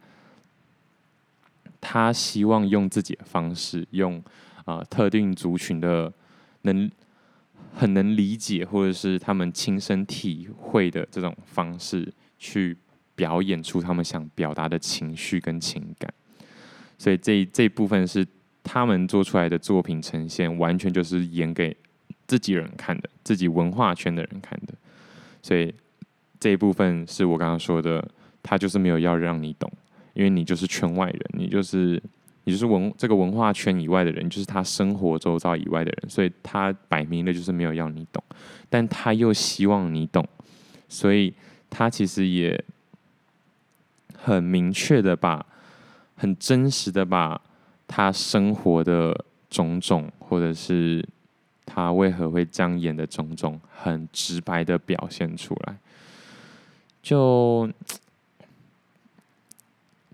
[1.82, 4.22] 他希望用自己的方式，用
[4.64, 6.10] 啊、特定族群的
[6.62, 6.90] 能。
[7.74, 12.06] 很能理解，或者是他们亲身体会的这种方式，
[12.38, 12.76] 去
[13.14, 16.12] 表演出他们想表达的情绪跟情感。
[16.98, 18.26] 所以这这部分是
[18.62, 21.74] 他们做出来的作品呈现，完全就是演给
[22.26, 24.74] 自己人看的，自己文化圈的人看的。
[25.40, 25.74] 所以
[26.38, 28.06] 这一部分是我刚刚说的，
[28.42, 29.72] 他就是没有要让你懂，
[30.14, 32.02] 因为你就是圈外人，你就是。
[32.44, 38.20] 你就是文这个文化圈以外的人，就是他生活周遭以外的人，所以他摆明了就是没有要你懂，
[38.68, 40.26] 但他又希望你懂，
[40.88, 41.32] 所以
[41.70, 42.64] 他其实也
[44.16, 45.46] 很明确的把，
[46.16, 47.40] 很真实的把
[47.86, 51.08] 他生活的种种，或者是
[51.64, 55.76] 他为何会这样演的种种，很直白的表现出来，
[57.00, 57.70] 就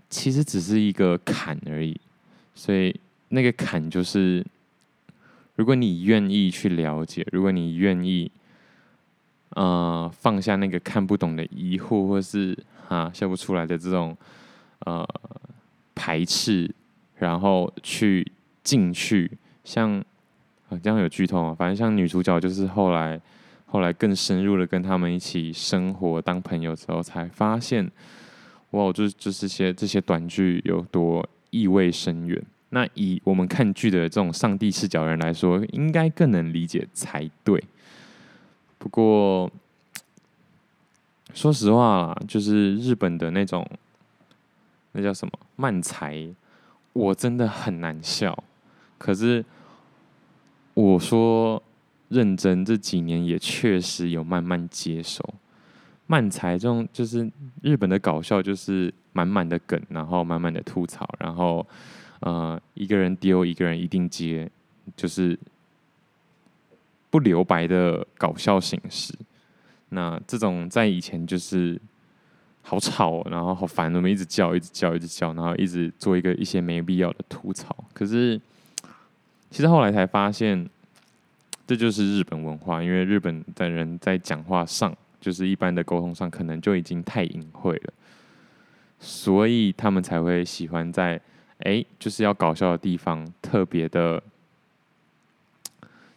[0.09, 1.95] 其实只是一个坎而已。
[2.55, 2.93] 所以
[3.29, 4.45] 那个坎就是，
[5.55, 8.29] 如果你愿意去了解，如果你愿意，
[9.51, 12.57] 呃，放下那个看不懂的疑惑，或是
[12.87, 14.15] 啊笑不出来的这种
[14.79, 15.07] 呃
[15.95, 16.69] 排斥，
[17.17, 18.29] 然后去
[18.63, 19.31] 进去，
[19.63, 19.99] 像
[20.69, 21.55] 啊这样有剧透啊？
[21.55, 23.19] 反正像女主角就是后来
[23.65, 27.89] 后来更深入的跟他们一起生活当朋友之后，才发现
[28.71, 31.27] 哇，就是就是些这些短剧有多。
[31.51, 32.39] 意味深远。
[32.69, 37.63] 那以我们看剧的这种上帝视角人来说，应该更能理解才对。
[38.77, 39.51] 不过，
[41.33, 43.67] 说实话啦，就是日本的那种，
[44.91, 46.29] 那叫什么漫才，
[46.93, 48.43] 我真的很难笑。
[48.99, 49.43] 可是，
[50.75, 51.63] 我说
[52.09, 55.33] 认真，这几年也确实有慢慢接受。
[56.11, 57.29] 漫才这种就是
[57.61, 61.63] 日本的搞笑，就是满满的梗，然后满满的吐槽，然后
[62.21, 64.49] 呃一个人丢一个人一定接，
[64.95, 65.37] 就是
[67.11, 69.13] 不留白的搞笑形式。
[69.89, 71.79] 那这种在以前就是
[72.63, 77.75] 好吵，然后好烦，我们一直叫，一直叫，一直叫，然后一直做一个一些没必要的吐槽。
[77.93, 78.41] 可是
[79.51, 80.67] 其实后来才发现，
[81.67, 87.93] 这就是日本文化，因为日本的人在讲话上，就是一般的沟通上，可能就已经太隐晦了，
[88.99, 91.19] 所以他们才会喜欢在
[91.59, 94.21] 哎，就是要搞笑的地方特别的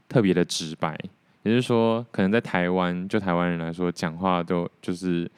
[0.09, 0.99] 特别的直白。
[1.43, 5.29] 也就是说，可能在台湾，就台湾人来说，讲话都就是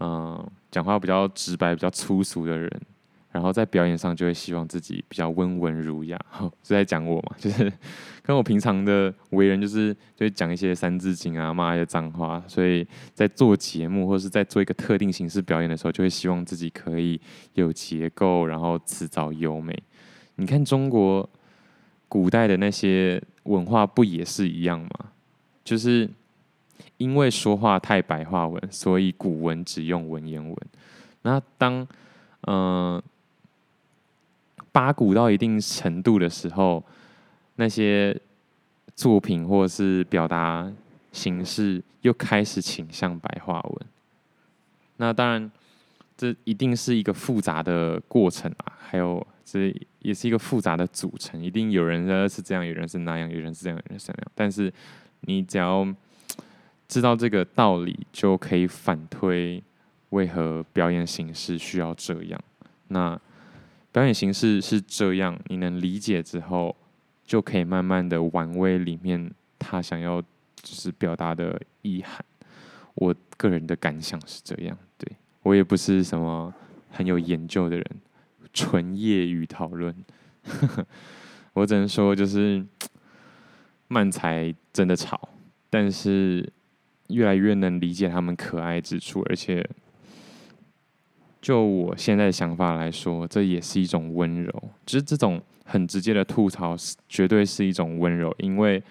[0.00, 2.70] 嗯，讲话比较直白、比较粗俗的人。
[3.36, 6.18] 然后在表演上就会希望自己比较温文儒雅，
[6.64, 7.36] 是在讲我嘛？
[7.36, 7.70] 就是
[8.22, 12.42] 跟我平常的为人，就是就会讲一些三字经啊，骂一些脏话。
[12.48, 17.20] 所以在做节目或是在做一个特定形式表演的时候，就会希望自己可以
[17.52, 19.78] 有结构，然后词藻优美。
[20.36, 21.28] 你看中国
[22.08, 25.10] 古代的那些文化不也是一样吗？
[25.62, 26.08] 就是
[26.96, 30.56] 因为说话太白话文，所以古文只用文言文。
[31.20, 31.86] 那当
[32.46, 33.02] 嗯。
[34.76, 36.84] 八股到一定程度的时候，
[37.54, 38.14] 那些
[38.94, 40.70] 作品或是表达
[41.12, 43.86] 形式又开始倾向白话文。
[44.98, 45.50] 那当然，
[46.14, 51.42] 这一定是一个复杂的过程啊，还有这也是一个复杂的组成。
[51.42, 54.30] 一定有人是这样，有人是那样，有人是这样，有人是那样。
[54.34, 54.70] 但是
[55.22, 55.88] 你只要
[56.86, 59.62] 知道这个道理，就可以反推
[60.10, 62.38] 为何表演形式需要这样。
[62.88, 63.18] 那。
[63.96, 66.76] 表演形式是这样，你能理解之后，
[67.24, 72.22] 就可以慢慢的玩味里面他想要就是表达的意涵。
[72.96, 76.52] 我个人的感想是这样，对，我也不是什么
[76.90, 77.86] 很有研究的人，
[78.52, 79.96] 纯业余讨论。
[81.54, 82.62] 我只能说，就是
[83.88, 85.26] 漫才真的吵，
[85.70, 86.46] 但是
[87.08, 89.66] 越来越能理解他们可爱之处，而且。
[91.46, 94.52] 就我现在的想法来说，这也是一种温柔。
[94.84, 98.82] 其实这种很直接的吐槽，是绝对是一种温柔，因为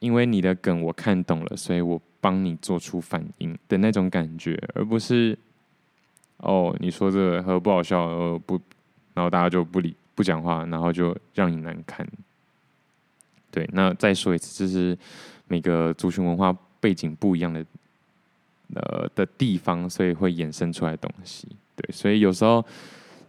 [0.00, 5.38] 因为你的梗我看懂了，所以我帮你做出反应的那种感觉，而不是
[6.40, 8.60] 哦，你说这个很不好笑，呃不，
[9.14, 12.06] 然后大家就不理不讲话，然后就让你难堪。
[13.50, 14.98] 对，那再说一次，这是
[15.48, 17.64] 每个族群文化背景不一样的。
[18.74, 22.64] 呃的地方，所以会衍生出来东西，对，所以有时候，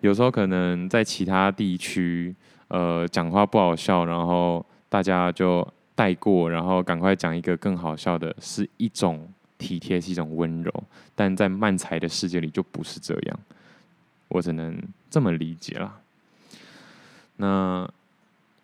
[0.01, 2.35] 有时候可能在其他地区，
[2.69, 9.27] 呃，讲话不好笑，然后大家就带过，然后赶快讲一个更好笑的，是一种
[9.57, 10.83] 体贴，是一种温柔，
[11.15, 13.39] 但在漫才的世界里就不是这样，
[14.29, 14.77] 我只能
[15.09, 15.99] 这么理解啦。
[17.37, 17.89] 那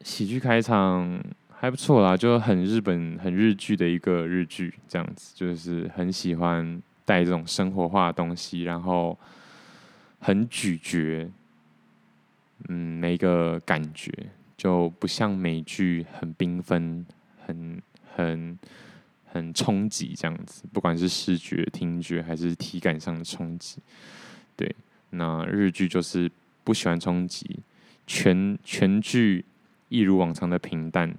[0.01, 1.21] 喜剧开场。
[1.63, 9.17] 还不错啦，就很日本、很日剧的一个日剧，这样子就是很喜欢带这种生活化的东西，然后
[10.19, 11.31] 很咀嚼，
[12.67, 14.11] 嗯，每个感觉
[14.57, 17.05] 就不像美剧很缤纷、
[17.45, 17.81] 很
[18.13, 18.59] 很
[19.31, 23.79] 很冲击这样子，不管是视觉、听觉还是体感上的冲击。
[24.57, 24.75] 对，
[25.11, 26.29] 那日剧就是
[26.65, 27.61] 不喜欢冲击，
[28.05, 29.45] 全全剧
[29.87, 31.15] 一如往常的平淡。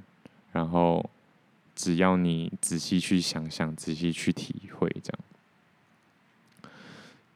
[0.54, 1.04] 然后，
[1.74, 5.12] 只要你仔细去想想，仔细去体会，这
[6.62, 6.70] 样，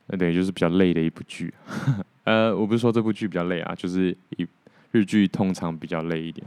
[0.06, 1.52] 那对，就是比较累的一部剧。
[2.22, 4.46] 呃，我不是说这部剧比较累啊，就是一
[4.92, 6.46] 日剧通常比较累一点。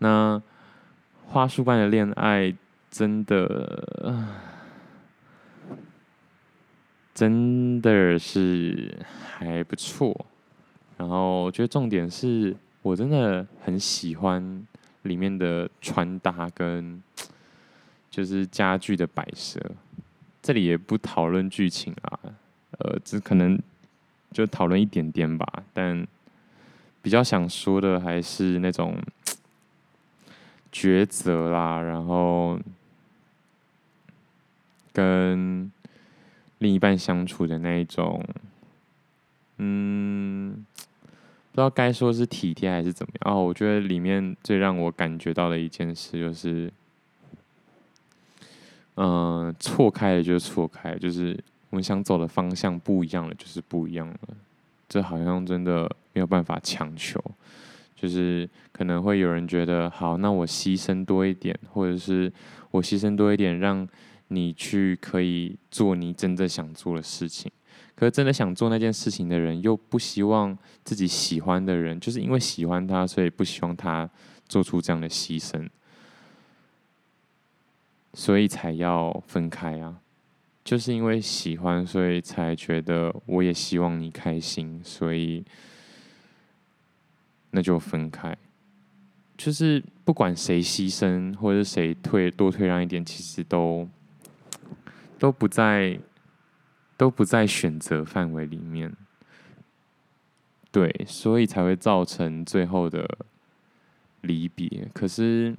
[0.00, 0.40] 那
[1.24, 2.54] 花束般的恋爱
[2.90, 4.26] 真的，
[7.14, 10.26] 真的是还不错。
[10.98, 14.66] 然后我觉得重点是我真的很喜欢。
[15.08, 17.02] 里面的穿搭跟
[18.08, 19.60] 就是家具的摆设，
[20.40, 22.18] 这里也不讨论剧情啊，
[22.78, 23.60] 呃，只可能
[24.30, 25.64] 就讨论一点点吧。
[25.72, 26.06] 但
[27.02, 28.96] 比较想说的还是那种
[30.72, 32.58] 抉择啦，然后
[34.92, 35.72] 跟
[36.58, 38.24] 另一半相处的那一种，
[39.56, 40.64] 嗯。
[41.58, 43.42] 不知道该说是体贴还是怎么样哦。
[43.42, 46.72] 我觉得里面最让我感觉到的一件事就是，
[48.94, 51.36] 嗯，错开了就是错开，就是
[51.70, 54.18] 我们想走的方向不一样了，就是不一样了。
[54.88, 57.20] 这好像真的没有办法强求，
[57.96, 62.32] 就是可能会有人觉得，好，那我牺牲多一点，或者是
[62.70, 63.84] 我牺牲多一点，让
[64.28, 67.50] 你去可以做你真正想做的事情。
[67.98, 74.08] 可是真的想做那件事情的人，又不希望自己喜欢的人，就是因为喜欢他，所以不希望他
[74.48, 75.68] 做出这样的牺牲，
[78.14, 79.96] 所以才要分开啊。
[80.62, 85.44] 就是因为喜欢，所以才觉得我也希望你开心，所以
[87.50, 88.36] 那就分开。
[89.36, 93.88] 就是不管谁牺牲或者谁退多退让一点，其实都
[95.18, 95.98] 都不在
[96.98, 98.92] 都不在选择范围里面。
[100.70, 103.08] 对，所以才会造成最后的
[104.20, 104.86] 离别。
[104.92, 105.56] 可是，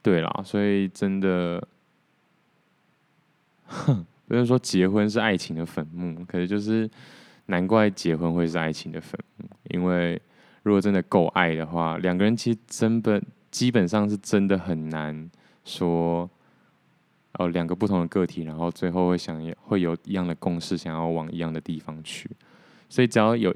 [0.00, 1.66] 对啦，所以真的，
[3.66, 6.88] 哼，不是说结婚是爱情的坟墓，可是就是
[7.46, 9.48] 难怪结婚会是爱情的坟墓。
[9.70, 10.20] 因为
[10.62, 13.20] 如果真的够爱的话，两个人其实真的
[13.50, 15.28] 基本上是真的很难
[15.64, 16.30] 说，
[17.38, 22.30] 哦，两个不同的个体，然后最后会想要会有一样的共识，想要往一样的地方去。
[22.88, 23.54] 所以只要有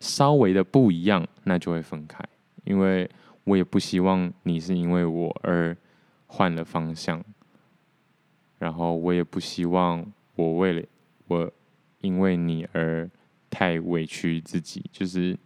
[0.00, 2.24] 稍微的不一样，那就会分开。
[2.64, 3.08] 因为
[3.44, 5.76] 我也不希望你是因为我而
[6.26, 7.22] 换了方向，
[8.58, 10.04] 然后我也不希望
[10.34, 10.82] 我为了
[11.26, 11.50] 我
[12.00, 13.08] 因为你而
[13.50, 14.84] 太委屈自己。
[14.90, 15.36] 就是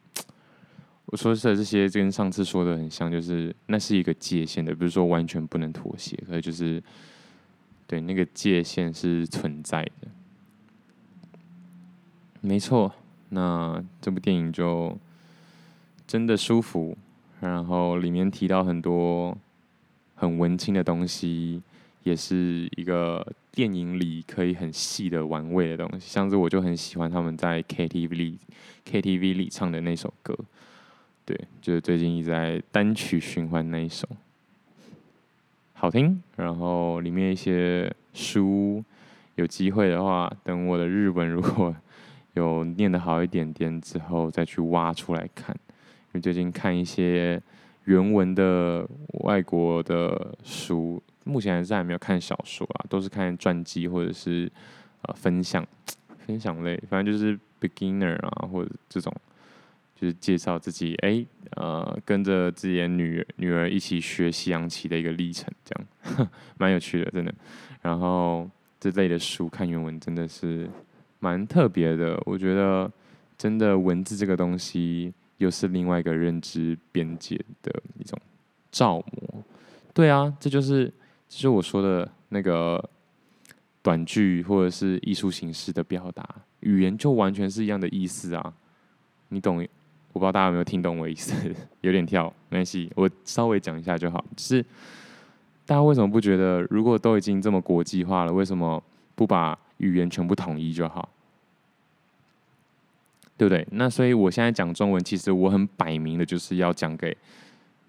[1.06, 6.82] 我说的这些，跟上次说的很像，就是那是一个界限的，不是说完全不能妥协，可是就是
[7.92, 10.08] 对那个界限是存在的，
[12.40, 12.90] 没错。
[13.28, 14.96] 那这部电影就
[16.06, 16.96] 真的舒服，
[17.40, 19.36] 然后里面提到很多
[20.14, 21.60] 很文青的东西，
[22.02, 26.08] 也是一个电影里可以很细的玩味的东西。
[26.08, 28.38] 像是我就很喜欢他们在 KTV 里
[28.86, 30.34] KTV 里唱的那首歌，
[31.26, 34.08] 对，就是最近一直在单曲循环那一首，
[35.82, 36.22] 好听。
[36.36, 38.84] 然后里面一些书，
[39.34, 41.74] 有机会的话，等我的日文如果。
[42.34, 45.54] 有念得好一点点之后，再去挖出来看。
[45.56, 47.38] 因为最近看一些
[47.84, 48.88] 原文的
[49.24, 54.50] 外国的书，目前还是还没有看小说啊，都是看传记或者是
[55.02, 55.66] 呃分享
[56.16, 59.12] 分享类，反正就是 beginner 啊，或者这种
[60.02, 66.28] 就是介绍自己哎、呃跟着自己的女女儿一起学西洋棋的一个历程，这样
[66.58, 67.32] 蛮有趣的，真的。
[67.82, 68.50] 然后
[68.80, 70.68] 这类的书看原文真的是。
[71.24, 72.90] 蛮特别的，我觉得
[73.38, 78.18] 真的文字这个东西，又是另外一个认知边界的一种
[78.72, 79.44] 造模。
[79.94, 80.92] 对啊，这就是，
[81.28, 82.90] 就是我说的那个
[83.82, 86.28] 短句或者是艺术形式的表达，
[86.58, 88.52] 语言就完全是一样的意思啊。
[89.28, 89.64] 你懂？
[90.12, 94.24] 我不知道大家有没有听懂我意思，有点跳，没关系，我稍微讲一下就好。
[94.36, 94.62] 就是
[95.64, 98.82] 大家为什么不觉得，如果都已经这么国际化了，为什么
[99.14, 101.08] 不把语言全部统一就好？
[103.38, 103.66] 对不对？
[103.72, 107.16] 那所以我现在讲中文，其实我很摆明的就是要讲给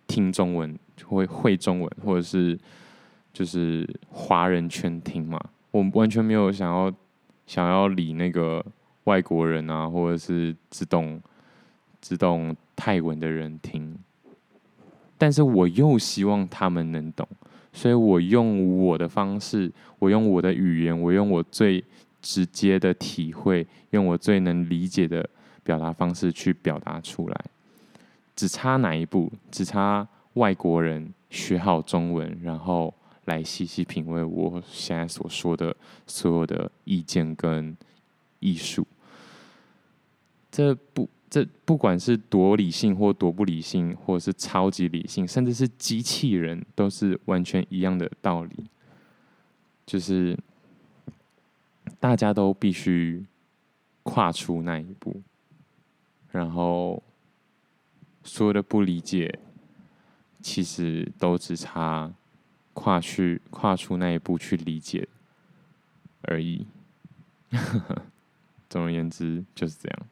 [0.08, 2.58] 听中文、会会中文，或者是
[3.34, 5.40] 就是华人圈听嘛。
[5.72, 6.92] 我完全没有想要
[7.46, 8.66] 想要理那个
[9.04, 11.22] 外国人啊，或者是只懂
[12.04, 13.98] 只懂泰文的人听。
[15.18, 17.28] 但是我又希望他们能懂，
[17.72, 21.84] 所以我用我的方式，我用我的语言，我用我最
[22.22, 25.28] 直接的体会，用我最能理解的。
[25.66, 27.46] 表达方式去表达出来，
[28.36, 29.32] 只差哪一步？
[29.50, 32.94] 只差外国人学好中文，然后
[33.24, 35.74] 来细细品味我现在所说的
[36.06, 37.74] 所有的意见跟
[38.42, 38.86] 艺术。
[40.52, 48.70] 这不，这不管是多理性或多不理性，或是超级理性，甚至是机器人，都是完全一样的道理。
[49.84, 50.38] 就是
[52.00, 53.26] 大家都必须
[54.04, 55.24] 跨出那一步。
[56.30, 57.02] 然后，
[58.24, 59.40] 所有的不理解，
[60.40, 62.14] 其实都只差
[62.74, 65.08] 跨去跨出那一步去理解
[66.22, 66.68] 而已。
[68.70, 70.08] 总而言之，就是这样。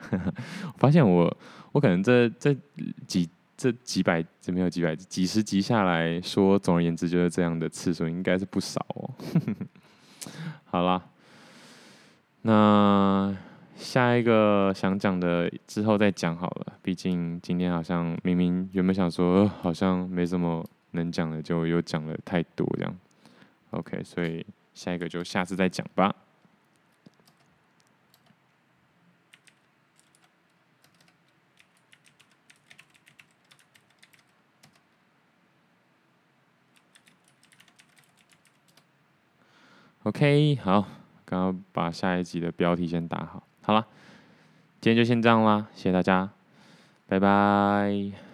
[0.12, 1.36] 我发现我
[1.72, 2.56] 我可能这这
[3.06, 9.10] 几这几百这没有几百几十集下来说，总而言之就是这样的次数应该是不少哦。
[10.64, 11.02] 好啦，
[12.42, 13.36] 那。
[13.76, 22.94] 下一个想讲的之后再讲好了，毕竟今天好像明明原本想说好像没什么能讲的，就又讲了太多这样。
[23.70, 24.44] OK，所以
[24.74, 26.14] 下一个就下次再讲吧。
[40.10, 40.84] OK，好，
[41.24, 43.44] 刚刚把下一集的标题先打好。
[43.62, 43.86] 好了，
[44.80, 46.28] 今天就先这样啦，谢谢大家，
[47.06, 48.29] 拜拜。